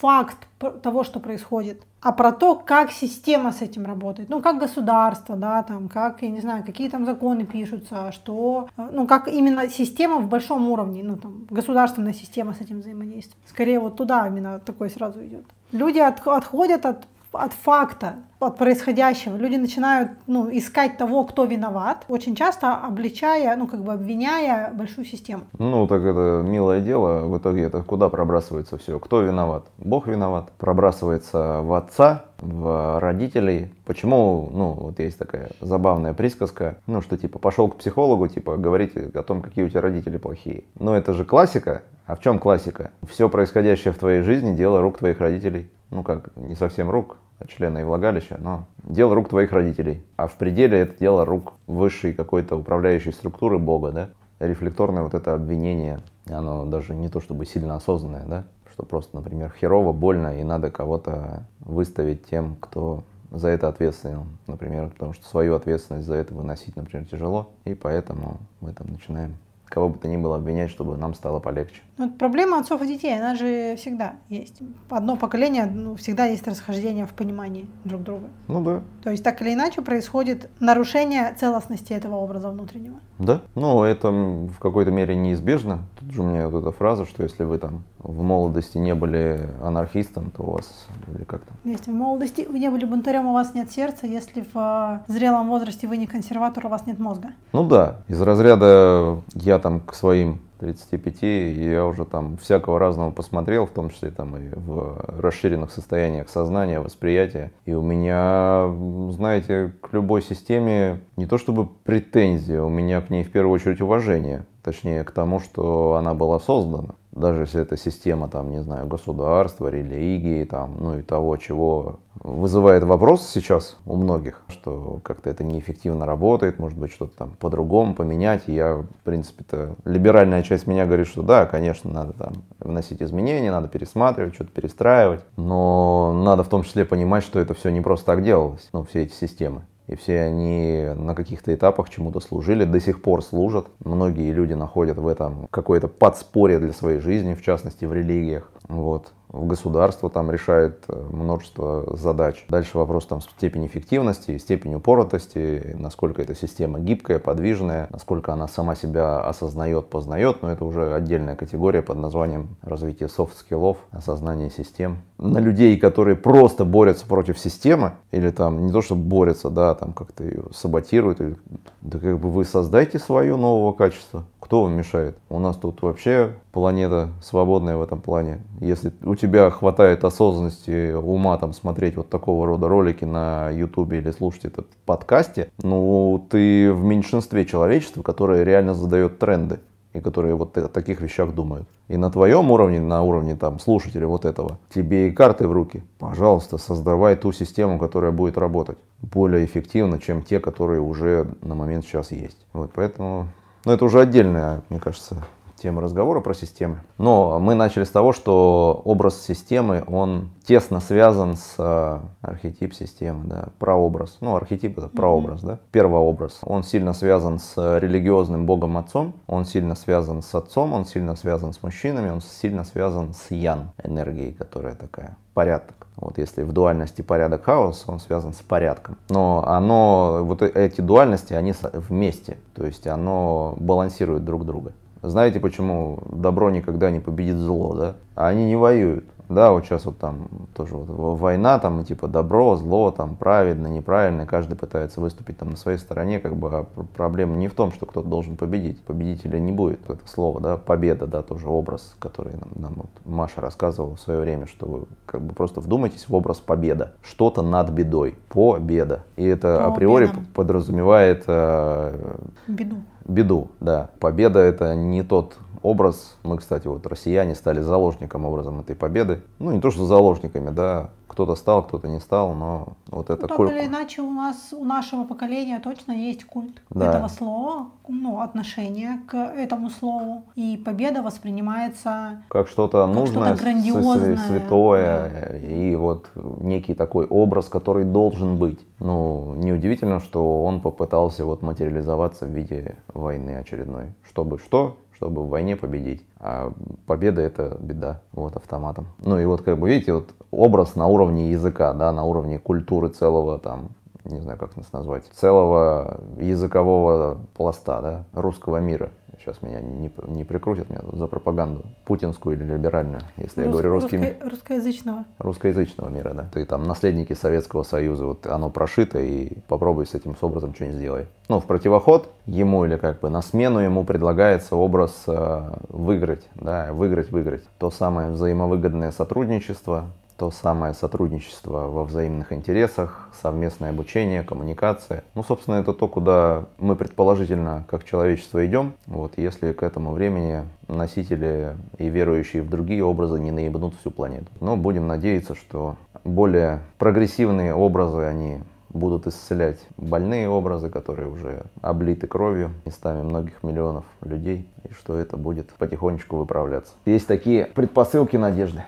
факт 0.00 0.46
того, 0.82 1.02
что 1.02 1.18
происходит, 1.18 1.82
а 2.00 2.12
про 2.12 2.30
то, 2.30 2.54
как 2.54 2.92
система 2.92 3.50
с 3.50 3.62
этим 3.62 3.84
работает. 3.84 4.28
Ну, 4.28 4.40
как 4.40 4.58
государство, 4.58 5.34
да, 5.34 5.62
там, 5.64 5.88
как, 5.88 6.22
я 6.22 6.30
не 6.30 6.40
знаю, 6.40 6.64
какие 6.64 6.88
там 6.88 7.04
законы 7.04 7.44
пишутся, 7.44 8.12
что, 8.12 8.68
ну, 8.76 9.06
как 9.08 9.26
именно 9.26 9.68
система 9.68 10.20
в 10.20 10.28
большом 10.28 10.68
уровне, 10.70 11.02
ну, 11.02 11.16
там, 11.16 11.46
государственная 11.50 12.12
система 12.12 12.54
с 12.54 12.60
этим 12.60 12.80
взаимодействует. 12.80 13.42
Скорее 13.48 13.80
вот 13.80 13.96
туда 13.96 14.28
именно 14.28 14.60
такой 14.60 14.88
сразу 14.90 15.24
идет. 15.24 15.44
Люди 15.72 15.98
от, 15.98 16.24
отходят 16.26 16.86
от 16.86 17.06
от 17.32 17.52
факта, 17.52 18.16
от 18.40 18.56
происходящего. 18.56 19.36
Люди 19.36 19.56
начинают 19.56 20.12
ну, 20.26 20.48
искать 20.50 20.96
того, 20.96 21.24
кто 21.24 21.44
виноват, 21.44 22.04
очень 22.08 22.36
часто 22.36 22.76
обличая, 22.76 23.56
ну 23.56 23.66
как 23.66 23.82
бы 23.82 23.92
обвиняя 23.92 24.72
большую 24.72 25.04
систему. 25.04 25.42
Ну 25.58 25.86
так 25.86 26.02
это 26.02 26.42
милое 26.44 26.80
дело, 26.80 27.26
в 27.26 27.38
итоге 27.38 27.62
это 27.62 27.82
куда 27.82 28.08
пробрасывается 28.08 28.78
все? 28.78 28.98
Кто 28.98 29.22
виноват? 29.22 29.64
Бог 29.78 30.06
виноват. 30.06 30.52
Пробрасывается 30.58 31.60
в 31.62 31.72
отца, 31.74 32.24
в 32.38 33.00
родителей. 33.00 33.72
Почему, 33.84 34.48
ну, 34.52 34.72
вот 34.72 34.98
есть 35.00 35.18
такая 35.18 35.50
забавная 35.60 36.14
присказка, 36.14 36.76
ну, 36.86 37.02
что 37.02 37.16
типа 37.16 37.38
пошел 37.38 37.68
к 37.68 37.76
психологу, 37.76 38.28
типа 38.28 38.56
говорите 38.56 39.10
о 39.14 39.22
том, 39.22 39.42
какие 39.42 39.64
у 39.64 39.68
тебя 39.68 39.80
родители 39.80 40.18
плохие. 40.18 40.64
Но 40.78 40.96
это 40.96 41.14
же 41.14 41.24
классика. 41.24 41.82
А 42.06 42.14
в 42.14 42.20
чем 42.20 42.38
классика? 42.38 42.90
Все 43.06 43.28
происходящее 43.28 43.92
в 43.92 43.98
твоей 43.98 44.22
жизни 44.22 44.54
дело 44.54 44.80
рук 44.80 44.98
твоих 44.98 45.20
родителей. 45.20 45.70
Ну 45.90 46.02
как, 46.02 46.30
не 46.36 46.54
совсем 46.54 46.90
рук, 46.90 47.18
члена 47.46 47.78
и 47.78 47.84
влагалища, 47.84 48.36
но 48.40 48.66
дело 48.82 49.14
рук 49.14 49.28
твоих 49.28 49.52
родителей. 49.52 50.04
А 50.16 50.26
в 50.26 50.34
пределе 50.36 50.80
это 50.80 50.98
дело 50.98 51.24
рук 51.24 51.54
высшей 51.66 52.12
какой-то 52.12 52.56
управляющей 52.56 53.12
структуры 53.12 53.58
Бога, 53.58 53.92
да? 53.92 54.10
Рефлекторное 54.40 55.02
вот 55.02 55.14
это 55.14 55.34
обвинение, 55.34 56.00
оно 56.28 56.64
даже 56.64 56.94
не 56.94 57.08
то 57.08 57.20
чтобы 57.20 57.44
сильно 57.44 57.76
осознанное, 57.76 58.24
да? 58.24 58.44
что 58.78 58.86
просто, 58.86 59.16
например, 59.16 59.52
херово, 59.58 59.92
больно, 59.92 60.38
и 60.38 60.44
надо 60.44 60.70
кого-то 60.70 61.42
выставить 61.58 62.24
тем, 62.26 62.54
кто 62.60 63.02
за 63.32 63.48
это 63.48 63.66
ответственен, 63.66 64.38
например, 64.46 64.90
потому 64.90 65.14
что 65.14 65.26
свою 65.26 65.56
ответственность 65.56 66.06
за 66.06 66.14
это 66.14 66.32
выносить, 66.32 66.76
например, 66.76 67.04
тяжело, 67.06 67.50
и 67.64 67.74
поэтому 67.74 68.38
мы 68.60 68.72
там 68.72 68.86
начинаем 68.88 69.34
кого 69.64 69.88
бы 69.88 69.98
то 69.98 70.06
ни 70.06 70.16
было 70.16 70.36
обвинять, 70.36 70.70
чтобы 70.70 70.96
нам 70.96 71.14
стало 71.14 71.40
полегче. 71.40 71.82
Ну, 71.98 72.10
проблема 72.10 72.60
отцов 72.60 72.80
и 72.82 72.86
детей, 72.86 73.18
она 73.18 73.34
же 73.34 73.74
всегда 73.76 74.14
есть. 74.28 74.60
Одно 74.88 75.16
поколение, 75.16 75.66
ну, 75.66 75.96
всегда 75.96 76.26
есть 76.26 76.46
расхождение 76.46 77.06
в 77.06 77.10
понимании 77.10 77.68
друг 77.84 78.02
друга. 78.02 78.28
Ну 78.46 78.62
да. 78.62 78.82
То 79.02 79.10
есть 79.10 79.24
так 79.24 79.42
или 79.42 79.52
иначе 79.52 79.82
происходит 79.82 80.48
нарушение 80.60 81.34
целостности 81.38 81.92
этого 81.92 82.16
образа 82.16 82.50
внутреннего. 82.50 82.96
Да, 83.18 83.42
ну 83.56 83.82
это 83.82 84.10
в 84.10 84.58
какой-то 84.60 84.92
мере 84.92 85.16
неизбежно. 85.16 85.80
Тут 85.98 86.12
же 86.12 86.22
у 86.22 86.24
меня 86.24 86.48
вот 86.48 86.62
эта 86.62 86.70
фраза, 86.70 87.04
что 87.04 87.24
если 87.24 87.42
вы 87.42 87.58
там 87.58 87.82
в 87.98 88.22
молодости 88.22 88.78
не 88.78 88.94
были 88.94 89.50
анархистом, 89.60 90.30
то 90.30 90.44
у 90.44 90.50
вас 90.52 90.86
или 91.08 91.24
как 91.24 91.42
там? 91.42 91.56
Если 91.64 91.90
в 91.90 91.94
молодости 91.94 92.46
вы 92.48 92.60
не 92.60 92.70
были 92.70 92.84
бунтарем, 92.84 93.26
у 93.26 93.32
вас 93.32 93.54
нет 93.54 93.72
сердца, 93.72 94.06
если 94.06 94.46
в 94.54 95.02
зрелом 95.08 95.48
возрасте 95.48 95.88
вы 95.88 95.96
не 95.96 96.06
консерватор, 96.06 96.64
у 96.66 96.68
вас 96.68 96.86
нет 96.86 97.00
мозга. 97.00 97.30
Ну 97.52 97.66
да, 97.66 98.02
из 98.06 98.20
разряда 98.20 99.20
я 99.34 99.58
там 99.58 99.80
к 99.80 99.94
своим 99.94 100.40
35, 100.58 101.22
и 101.22 101.70
я 101.70 101.86
уже 101.86 102.04
там 102.04 102.36
всякого 102.36 102.78
разного 102.78 103.10
посмотрел, 103.10 103.66
в 103.66 103.70
том 103.70 103.90
числе 103.90 104.10
там 104.10 104.36
и 104.36 104.48
в 104.54 105.20
расширенных 105.20 105.70
состояниях 105.70 106.28
сознания, 106.28 106.80
восприятия. 106.80 107.52
И 107.64 107.72
у 107.72 107.82
меня, 107.82 108.68
знаете, 109.12 109.72
к 109.80 109.92
любой 109.92 110.22
системе 110.22 111.00
не 111.16 111.26
то 111.26 111.38
чтобы 111.38 111.66
претензия, 111.66 112.62
у 112.62 112.68
меня 112.68 113.00
к 113.00 113.10
ней 113.10 113.24
в 113.24 113.30
первую 113.30 113.54
очередь 113.54 113.80
уважение. 113.80 114.44
Точнее, 114.62 115.04
к 115.04 115.12
тому, 115.12 115.40
что 115.40 115.94
она 115.94 116.14
была 116.14 116.40
создана 116.40 116.94
даже 117.18 117.42
если 117.42 117.62
это 117.62 117.76
система, 117.76 118.28
там, 118.28 118.50
не 118.50 118.62
знаю, 118.62 118.86
государства, 118.86 119.68
религии, 119.68 120.44
там, 120.44 120.76
ну 120.78 120.98
и 120.98 121.02
того, 121.02 121.36
чего 121.36 122.00
вызывает 122.14 122.82
вопрос 122.82 123.28
сейчас 123.28 123.76
у 123.86 123.96
многих, 123.96 124.42
что 124.48 125.00
как-то 125.02 125.30
это 125.30 125.44
неэффективно 125.44 126.06
работает, 126.06 126.58
может 126.58 126.78
быть, 126.78 126.92
что-то 126.92 127.16
там 127.16 127.30
по-другому 127.38 127.94
поменять. 127.94 128.44
И 128.46 128.54
я, 128.54 128.76
в 128.76 129.04
принципе-то, 129.04 129.76
либеральная 129.84 130.42
часть 130.42 130.66
меня 130.66 130.86
говорит, 130.86 131.06
что 131.06 131.22
да, 131.22 131.46
конечно, 131.46 131.90
надо 131.90 132.12
там 132.12 132.32
вносить 132.58 133.02
изменения, 133.02 133.50
надо 133.50 133.68
пересматривать, 133.68 134.34
что-то 134.34 134.50
перестраивать, 134.50 135.24
но 135.36 136.12
надо 136.12 136.42
в 136.44 136.48
том 136.48 136.62
числе 136.62 136.84
понимать, 136.84 137.24
что 137.24 137.38
это 137.38 137.54
все 137.54 137.70
не 137.70 137.80
просто 137.80 138.06
так 138.06 138.24
делалось, 138.24 138.68
ну, 138.72 138.84
все 138.84 139.02
эти 139.02 139.12
системы 139.12 139.62
и 139.88 139.96
все 139.96 140.20
они 140.20 140.84
на 140.94 141.14
каких-то 141.14 141.54
этапах 141.54 141.90
чему-то 141.90 142.20
служили, 142.20 142.64
до 142.64 142.80
сих 142.80 143.02
пор 143.02 143.22
служат. 143.22 143.68
Многие 143.84 144.32
люди 144.32 144.52
находят 144.52 144.98
в 144.98 145.06
этом 145.06 145.48
какое-то 145.50 145.88
подспорье 145.88 146.58
для 146.58 146.72
своей 146.72 147.00
жизни, 147.00 147.34
в 147.34 147.42
частности 147.42 147.84
в 147.86 147.92
религиях. 147.92 148.52
Вот 148.68 149.12
государство 149.32 150.08
там 150.10 150.30
решает 150.30 150.84
э, 150.88 151.06
множество 151.10 151.96
задач. 151.96 152.44
Дальше 152.48 152.78
вопрос 152.78 153.06
там 153.06 153.20
степени 153.20 153.66
эффективности, 153.66 154.38
степень 154.38 154.74
упоротости, 154.74 155.76
насколько 155.78 156.22
эта 156.22 156.34
система 156.34 156.78
гибкая, 156.80 157.18
подвижная, 157.18 157.88
насколько 157.90 158.32
она 158.32 158.48
сама 158.48 158.74
себя 158.74 159.20
осознает, 159.20 159.90
познает, 159.90 160.42
но 160.42 160.50
это 160.50 160.64
уже 160.64 160.94
отдельная 160.94 161.36
категория 161.36 161.82
под 161.82 161.98
названием 161.98 162.56
развитие 162.62 163.08
soft 163.08 163.31
skill 163.31 163.61
ов, 163.61 163.78
осознание 163.90 164.50
систем. 164.50 164.98
На 165.18 165.38
людей, 165.38 165.76
которые 165.78 166.16
просто 166.16 166.64
борются 166.64 167.06
против 167.06 167.38
системы, 167.38 167.94
или 168.12 168.30
там 168.30 168.66
не 168.66 168.72
то, 168.72 168.82
что 168.82 168.94
борются, 168.94 169.50
да, 169.50 169.74
там 169.74 169.92
как-то 169.92 170.24
ее 170.24 170.44
саботируют, 170.54 171.20
или, 171.20 171.36
да 171.82 171.98
как 171.98 172.18
бы 172.18 172.30
вы 172.30 172.44
создайте 172.44 172.98
свое 172.98 173.36
нового 173.36 173.72
качества. 173.72 174.24
Кто 174.40 174.62
вам 174.62 174.74
мешает? 174.74 175.18
У 175.28 175.38
нас 175.38 175.56
тут 175.56 175.82
вообще 175.82 176.32
планета 176.52 177.10
свободная 177.22 177.76
в 177.76 177.82
этом 177.82 178.00
плане. 178.00 178.40
Если 178.60 178.92
у 179.04 179.14
тебя 179.18 179.50
хватает 179.50 180.04
осознанности, 180.04 180.92
ума 180.92 181.36
там 181.38 181.52
смотреть 181.52 181.96
вот 181.96 182.08
такого 182.08 182.46
рода 182.46 182.68
ролики 182.68 183.04
на 183.04 183.50
ютубе 183.50 183.98
или 183.98 184.10
слушать 184.10 184.46
это 184.46 184.62
в 184.62 184.86
подкасте, 184.86 185.50
ну 185.62 186.26
ты 186.30 186.72
в 186.72 186.82
меньшинстве 186.84 187.44
человечества, 187.44 188.02
которое 188.02 188.44
реально 188.44 188.74
задает 188.74 189.18
тренды 189.18 189.60
и 189.94 190.00
которые 190.00 190.34
вот 190.34 190.56
о 190.56 190.68
таких 190.68 191.00
вещах 191.00 191.34
думают. 191.34 191.68
И 191.88 191.96
на 191.96 192.10
твоем 192.10 192.50
уровне, 192.50 192.80
на 192.80 193.02
уровне 193.02 193.34
там 193.34 193.58
слушателя 193.58 194.06
вот 194.06 194.24
этого, 194.24 194.58
тебе 194.72 195.08
и 195.08 195.10
карты 195.10 195.48
в 195.48 195.52
руки. 195.52 195.82
Пожалуйста, 195.98 196.58
создавай 196.58 197.16
ту 197.16 197.32
систему, 197.32 197.78
которая 197.78 198.12
будет 198.12 198.36
работать 198.36 198.78
более 199.00 199.44
эффективно, 199.44 199.98
чем 199.98 200.22
те, 200.22 200.40
которые 200.40 200.80
уже 200.80 201.28
на 201.40 201.54
момент 201.54 201.84
сейчас 201.84 202.12
есть. 202.12 202.38
Вот 202.52 202.72
поэтому, 202.74 203.28
ну 203.64 203.72
это 203.72 203.84
уже 203.84 204.00
отдельная, 204.00 204.62
мне 204.68 204.78
кажется, 204.78 205.24
тема 205.58 205.82
разговора 205.82 206.20
про 206.20 206.34
системы. 206.34 206.80
Но 206.96 207.38
мы 207.38 207.54
начали 207.54 207.84
с 207.84 207.90
того, 207.90 208.12
что 208.12 208.80
образ 208.84 209.20
системы, 209.20 209.84
он 209.86 210.30
тесно 210.46 210.80
связан 210.80 211.36
с 211.36 211.54
э, 211.58 211.98
архетип 212.22 212.74
системы, 212.74 213.24
да, 213.26 213.48
прообраз. 213.58 214.16
Ну, 214.20 214.36
архетип 214.36 214.78
это 214.78 214.88
прообраз, 214.88 215.42
mm-hmm. 215.42 215.46
да, 215.46 215.58
первообраз. 215.72 216.38
Он 216.42 216.62
сильно 216.62 216.92
связан 216.92 217.38
с 217.38 217.78
религиозным 217.78 218.46
богом 218.46 218.78
отцом, 218.78 219.14
он 219.26 219.44
сильно 219.44 219.74
связан 219.74 220.22
с 220.22 220.34
отцом, 220.34 220.72
он 220.72 220.86
сильно 220.86 221.16
связан 221.16 221.52
с 221.52 221.62
мужчинами, 221.62 222.10
он 222.10 222.20
сильно 222.20 222.64
связан 222.64 223.12
с 223.12 223.30
ян, 223.30 223.72
энергией, 223.82 224.32
которая 224.32 224.74
такая, 224.74 225.16
порядок. 225.34 225.74
Вот 226.00 226.16
если 226.16 226.42
в 226.42 226.52
дуальности 226.52 227.02
порядок 227.02 227.44
хаос, 227.44 227.84
он 227.88 227.98
связан 227.98 228.32
с 228.32 228.36
порядком. 228.36 228.96
Но 229.08 229.44
оно, 229.46 230.20
вот 230.22 230.42
эти 230.42 230.80
дуальности, 230.80 231.34
они 231.34 231.54
вместе. 231.72 232.38
То 232.54 232.64
есть 232.64 232.86
оно 232.86 233.54
балансирует 233.58 234.24
друг 234.24 234.46
друга. 234.46 234.72
Знаете, 235.02 235.40
почему 235.40 236.02
добро 236.10 236.50
никогда 236.50 236.90
не 236.90 237.00
победит 237.00 237.36
зло, 237.36 237.74
да? 237.74 237.96
Они 238.14 238.46
не 238.46 238.56
воюют. 238.56 239.04
Да, 239.28 239.52
вот 239.52 239.64
сейчас 239.64 239.84
вот 239.84 239.98
там 239.98 240.28
тоже 240.54 240.74
вот 240.74 241.18
война, 241.18 241.58
там 241.58 241.84
типа 241.84 242.08
добро, 242.08 242.56
зло, 242.56 242.90
там 242.90 243.14
правильно, 243.16 243.66
неправильно, 243.66 244.26
каждый 244.26 244.56
пытается 244.56 245.00
выступить 245.00 245.36
там 245.36 245.50
на 245.50 245.56
своей 245.56 245.78
стороне, 245.78 246.18
как 246.18 246.34
бы 246.34 246.48
а 246.50 246.66
проблема 246.96 247.36
не 247.36 247.48
в 247.48 247.54
том, 247.54 247.70
что 247.72 247.84
кто-то 247.84 248.08
должен 248.08 248.36
победить, 248.36 248.82
победителя 248.82 249.38
не 249.38 249.52
будет, 249.52 249.80
это 249.88 250.00
слово, 250.06 250.40
да, 250.40 250.56
победа, 250.56 251.06
да, 251.06 251.22
тоже 251.22 251.48
образ, 251.48 251.94
который 251.98 252.32
нам, 252.32 252.50
нам 252.54 252.74
вот 252.76 252.90
Маша 253.04 253.40
рассказывала 253.42 253.96
в 253.96 254.00
свое 254.00 254.20
время, 254.20 254.46
что 254.46 254.66
вы 254.66 254.82
как 255.04 255.20
бы 255.20 255.34
просто 255.34 255.60
вдумайтесь 255.60 256.08
в 256.08 256.14
образ 256.14 256.38
победа, 256.38 256.94
что-то 257.02 257.42
над 257.42 257.68
бедой, 257.70 258.16
победа, 258.30 259.04
и 259.16 259.26
это 259.26 259.58
По 259.58 259.66
априори 259.66 260.06
бедам. 260.06 260.26
подразумевает 260.34 261.24
э, 261.26 262.16
беду 262.46 262.76
беду, 263.08 263.48
да. 263.58 263.88
Победа 263.98 264.38
это 264.38 264.74
не 264.74 265.02
тот 265.02 265.36
образ. 265.62 266.16
Мы, 266.22 266.38
кстати, 266.38 266.66
вот 266.66 266.86
россияне 266.86 267.34
стали 267.34 267.60
заложником 267.60 268.24
образом 268.24 268.60
этой 268.60 268.76
победы. 268.76 269.22
Ну, 269.38 269.52
не 269.52 269.60
то, 269.60 269.70
что 269.70 269.84
заложниками, 269.84 270.50
да, 270.50 270.90
кто-то 271.08 271.34
стал, 271.34 271.64
кто-то 271.64 271.88
не 271.88 272.00
стал, 272.00 272.34
но 272.34 272.74
вот 272.90 273.10
это... 273.10 273.22
Ну, 273.22 273.28
так 273.28 273.40
или 273.50 273.66
иначе 273.66 274.02
у 274.02 274.10
нас, 274.10 274.52
у 274.52 274.64
нашего 274.64 275.04
поколения 275.04 275.58
точно 275.58 275.92
есть 275.92 276.24
культ 276.24 276.62
да. 276.70 276.90
этого 276.90 277.08
слова, 277.08 277.66
ну, 277.88 278.20
отношение 278.20 279.00
к 279.08 279.16
этому 279.16 279.70
слову. 279.70 280.24
И 280.36 280.60
победа 280.64 281.02
воспринимается... 281.02 282.22
Как 282.28 282.46
что-то 282.46 282.86
как 282.86 282.94
нужное, 282.94 283.34
что 283.34 283.42
грандиозное, 283.44 284.16
святое, 284.16 285.10
да. 285.10 285.38
и 285.38 285.74
вот 285.74 286.10
некий 286.14 286.74
такой 286.74 287.06
образ, 287.06 287.48
который 287.48 287.84
должен 287.84 288.38
быть. 288.38 288.60
Ну, 288.78 289.34
неудивительно, 289.34 290.00
что 290.00 290.44
он 290.44 290.60
попытался 290.60 291.24
вот 291.24 291.42
материализоваться 291.42 292.26
в 292.26 292.30
виде 292.30 292.76
войны 292.94 293.36
очередной. 293.36 293.94
Чтобы 294.04 294.38
что? 294.38 294.76
Чтобы 294.98 295.22
в 295.22 295.28
войне 295.28 295.56
победить. 295.56 296.04
А 296.18 296.52
победа 296.86 297.22
это 297.22 297.56
беда, 297.60 298.00
вот 298.12 298.36
автоматом. 298.36 298.88
Ну 298.98 299.18
и 299.18 299.24
вот 299.24 299.42
как 299.42 299.58
бы 299.58 299.68
видите, 299.68 299.94
вот 299.94 300.10
образ 300.32 300.74
на 300.74 300.86
уровне 300.88 301.30
языка, 301.30 301.72
да, 301.72 301.92
на 301.92 302.04
уровне 302.04 302.40
культуры 302.40 302.88
целого 302.88 303.38
там, 303.38 303.70
не 304.04 304.20
знаю, 304.20 304.38
как 304.38 304.56
нас 304.56 304.72
назвать, 304.72 305.04
целого 305.12 306.00
языкового 306.18 307.18
пласта, 307.34 307.80
да, 307.80 308.20
русского 308.20 308.56
мира. 308.58 308.90
Сейчас 309.20 309.42
меня 309.42 309.60
не, 309.60 309.90
не 310.06 310.24
прикрутят 310.24 310.70
меня 310.70 310.80
за 310.92 311.06
пропаганду 311.06 311.64
путинскую 311.84 312.36
или 312.36 312.44
либеральную, 312.44 313.00
если 313.16 313.42
Рус, 313.42 313.46
я 313.46 313.52
говорю 313.52 313.70
русским... 313.70 314.02
Русско, 314.02 314.30
русскоязычного. 314.30 315.04
Русскоязычного 315.18 315.88
мира, 315.88 316.14
да. 316.14 316.28
Ты 316.32 316.44
там 316.44 316.64
наследники 316.64 317.12
Советского 317.12 317.62
Союза, 317.62 318.06
вот 318.06 318.26
оно 318.26 318.50
прошито, 318.50 318.98
и 319.00 319.38
попробуй 319.48 319.86
с 319.86 319.94
этим 319.94 320.16
с 320.16 320.22
образом 320.22 320.54
что-нибудь 320.54 320.78
сделай. 320.78 321.06
Ну, 321.28 321.40
в 321.40 321.46
противоход 321.46 322.10
ему 322.26 322.64
или 322.64 322.76
как 322.76 323.00
бы 323.00 323.10
на 323.10 323.22
смену 323.22 323.60
ему 323.60 323.84
предлагается 323.84 324.56
образ 324.56 325.04
э, 325.06 325.50
выиграть, 325.68 326.28
да, 326.34 326.72
выиграть, 326.72 327.10
выиграть. 327.10 327.44
То 327.58 327.70
самое 327.70 328.10
взаимовыгодное 328.10 328.90
сотрудничество, 328.90 329.90
то 330.18 330.32
самое 330.32 330.74
сотрудничество 330.74 331.68
во 331.68 331.84
взаимных 331.84 332.32
интересах, 332.32 333.08
совместное 333.22 333.70
обучение, 333.70 334.24
коммуникация. 334.24 335.04
Ну, 335.14 335.22
собственно, 335.22 335.54
это 335.54 335.72
то, 335.72 335.86
куда 335.86 336.46
мы 336.58 336.74
предположительно 336.74 337.64
как 337.68 337.84
человечество 337.84 338.44
идем. 338.44 338.74
Вот, 338.86 339.12
если 339.16 339.52
к 339.52 339.62
этому 339.62 339.92
времени 339.92 340.42
носители 340.66 341.56
и 341.78 341.88
верующие 341.88 342.42
в 342.42 342.50
другие 342.50 342.84
образы 342.84 343.20
не 343.20 343.30
наебнут 343.30 343.74
всю 343.76 343.92
планету. 343.92 344.26
Но 344.40 344.56
будем 344.56 344.88
надеяться, 344.88 345.36
что 345.36 345.76
более 346.02 346.60
прогрессивные 346.78 347.54
образы, 347.54 348.02
они 348.02 348.40
будут 348.70 349.06
исцелять 349.06 349.60
больные 349.76 350.28
образы, 350.28 350.68
которые 350.68 351.08
уже 351.08 351.44
облиты 351.62 352.08
кровью 352.08 352.50
местами 352.66 353.02
многих 353.02 353.42
миллионов 353.42 353.84
людей, 354.02 354.48
и 354.68 354.72
что 354.72 354.96
это 354.96 355.16
будет 355.16 355.50
потихонечку 355.54 356.16
выправляться. 356.16 356.74
Есть 356.84 357.06
такие 357.06 357.46
предпосылки 357.46 358.16
надежды. 358.16 358.64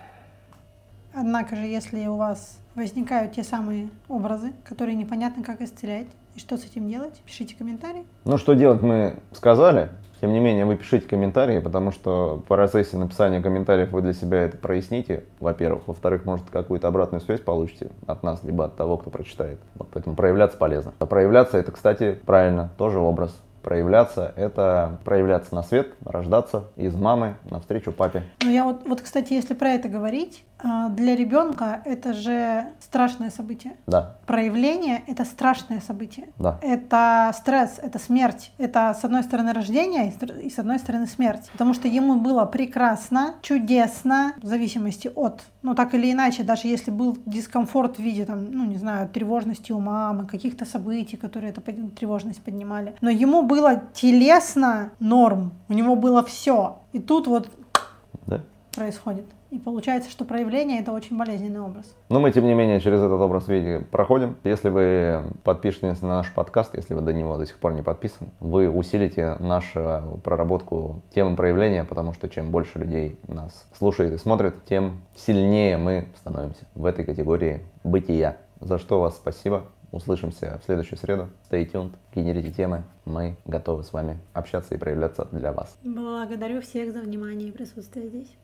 Однако 1.14 1.56
же, 1.56 1.62
если 1.62 2.06
у 2.06 2.16
вас 2.16 2.58
возникают 2.74 3.32
те 3.32 3.42
самые 3.42 3.88
образы, 4.08 4.52
которые 4.64 4.96
непонятно 4.96 5.42
как 5.42 5.60
исцелять, 5.60 6.06
и 6.34 6.38
что 6.38 6.56
с 6.56 6.64
этим 6.64 6.88
делать, 6.88 7.20
пишите 7.26 7.56
комментарии. 7.56 8.04
Ну, 8.24 8.38
что 8.38 8.54
делать 8.54 8.82
мы 8.82 9.16
сказали. 9.32 9.90
Тем 10.20 10.32
не 10.32 10.38
менее, 10.38 10.66
вы 10.66 10.76
пишите 10.76 11.08
комментарии, 11.08 11.60
потому 11.60 11.92
что 11.92 12.36
в 12.36 12.42
процессе 12.42 12.98
написания 12.98 13.40
комментариев 13.40 13.90
вы 13.90 14.02
для 14.02 14.12
себя 14.12 14.42
это 14.42 14.58
проясните, 14.58 15.24
во-первых. 15.40 15.88
Во-вторых, 15.88 16.26
может, 16.26 16.50
какую-то 16.50 16.88
обратную 16.88 17.22
связь 17.22 17.40
получите 17.40 17.90
от 18.06 18.22
нас, 18.22 18.44
либо 18.44 18.66
от 18.66 18.76
того, 18.76 18.98
кто 18.98 19.08
прочитает. 19.08 19.58
Вот 19.76 19.88
поэтому 19.90 20.16
проявляться 20.16 20.58
полезно. 20.58 20.92
А 20.98 21.06
проявляться 21.06 21.56
это, 21.56 21.72
кстати, 21.72 22.18
правильно, 22.26 22.70
тоже 22.76 22.98
образ. 22.98 23.34
Проявляться– 23.62 24.32
это 24.36 24.98
проявляться 25.04 25.54
на 25.54 25.62
свет, 25.62 25.94
рождаться 26.04 26.64
из 26.76 26.94
мамы 26.94 27.36
навстречу 27.50 27.92
папе. 27.92 28.24
Ну 28.42 28.50
я 28.50 28.64
вот, 28.64 28.86
вот, 28.86 29.00
кстати, 29.02 29.32
если 29.32 29.54
про 29.54 29.70
это 29.70 29.88
говорить, 29.88 30.44
а, 30.62 30.88
для 30.88 31.16
ребенка 31.16 31.80
это 31.84 32.12
же 32.12 32.66
страшное 32.80 33.30
событие. 33.30 33.74
Да. 33.86 34.16
Проявление– 34.26 35.02
это 35.06 35.24
страшное 35.24 35.80
событие. 35.80 36.28
Да. 36.38 36.58
Это 36.62 37.32
стресс, 37.36 37.78
это 37.82 37.98
смерть. 37.98 38.52
Это, 38.58 38.96
с 38.98 39.04
одной 39.04 39.22
стороны, 39.22 39.52
рождение 39.52 40.12
и, 40.42 40.50
с 40.50 40.58
одной 40.58 40.78
стороны, 40.78 41.06
смерть. 41.06 41.50
Потому 41.52 41.74
что 41.74 41.88
ему 41.88 42.16
было 42.16 42.44
прекрасно, 42.44 43.34
чудесно, 43.42 44.34
в 44.42 44.46
зависимости 44.46 45.10
от, 45.14 45.42
ну, 45.62 45.74
так 45.74 45.94
или 45.94 46.12
иначе, 46.12 46.42
даже 46.42 46.68
если 46.68 46.90
был 46.90 47.16
дискомфорт 47.26 47.96
в 47.96 48.00
виде, 48.00 48.24
там, 48.24 48.50
ну, 48.50 48.64
не 48.64 48.76
знаю, 48.76 49.08
тревожности 49.08 49.72
у 49.72 49.80
мамы, 49.80 50.26
каких-то 50.26 50.64
событий, 50.64 51.16
которые 51.16 51.52
эту 51.52 51.62
тревожность 51.62 52.42
поднимали. 52.42 52.94
Но 53.00 53.10
ему 53.10 53.42
было 53.50 53.82
телесно 53.92 54.92
норм, 55.00 55.52
у 55.68 55.72
него 55.72 55.96
было 55.96 56.24
все. 56.24 56.78
И 56.92 57.00
тут 57.00 57.26
вот 57.26 57.48
да. 58.26 58.42
происходит. 58.72 59.26
И 59.50 59.58
получается, 59.58 60.08
что 60.08 60.24
проявление 60.24 60.80
это 60.80 60.92
очень 60.92 61.18
болезненный 61.18 61.60
образ. 61.60 61.84
Но 62.08 62.20
мы, 62.20 62.30
тем 62.30 62.44
не 62.44 62.54
менее, 62.54 62.80
через 62.80 63.00
этот 63.00 63.20
образ 63.20 63.48
видео 63.48 63.82
проходим. 63.90 64.36
Если 64.44 64.68
вы 64.68 65.24
подпишетесь 65.42 66.00
на 66.00 66.18
наш 66.18 66.32
подкаст, 66.32 66.76
если 66.76 66.94
вы 66.94 67.00
до 67.00 67.12
него 67.12 67.36
до 67.36 67.44
сих 67.44 67.58
пор 67.58 67.72
не 67.72 67.82
подписаны, 67.82 68.30
вы 68.38 68.70
усилите 68.70 69.34
нашу 69.40 70.20
проработку 70.22 71.02
темы 71.12 71.34
проявления, 71.34 71.82
потому 71.82 72.12
что 72.12 72.28
чем 72.28 72.52
больше 72.52 72.78
людей 72.78 73.18
нас 73.26 73.66
слушает 73.76 74.12
и 74.12 74.18
смотрит, 74.18 74.64
тем 74.66 75.00
сильнее 75.16 75.76
мы 75.76 76.06
становимся 76.18 76.64
в 76.76 76.84
этой 76.84 77.04
категории 77.04 77.64
бытия. 77.82 78.36
За 78.60 78.78
что 78.78 79.00
вас 79.00 79.16
спасибо. 79.16 79.64
Услышимся 79.92 80.60
в 80.62 80.64
следующую 80.64 80.98
среду. 80.98 81.28
Stay 81.50 81.70
tuned, 81.70 81.94
генерите 82.14 82.52
темы. 82.52 82.84
Мы 83.04 83.36
готовы 83.44 83.82
с 83.82 83.92
вами 83.92 84.20
общаться 84.32 84.74
и 84.74 84.78
проявляться 84.78 85.26
для 85.32 85.52
вас. 85.52 85.76
Благодарю 85.82 86.60
всех 86.60 86.92
за 86.92 87.00
внимание 87.00 87.48
и 87.48 87.52
присутствие 87.52 88.08
здесь. 88.08 88.36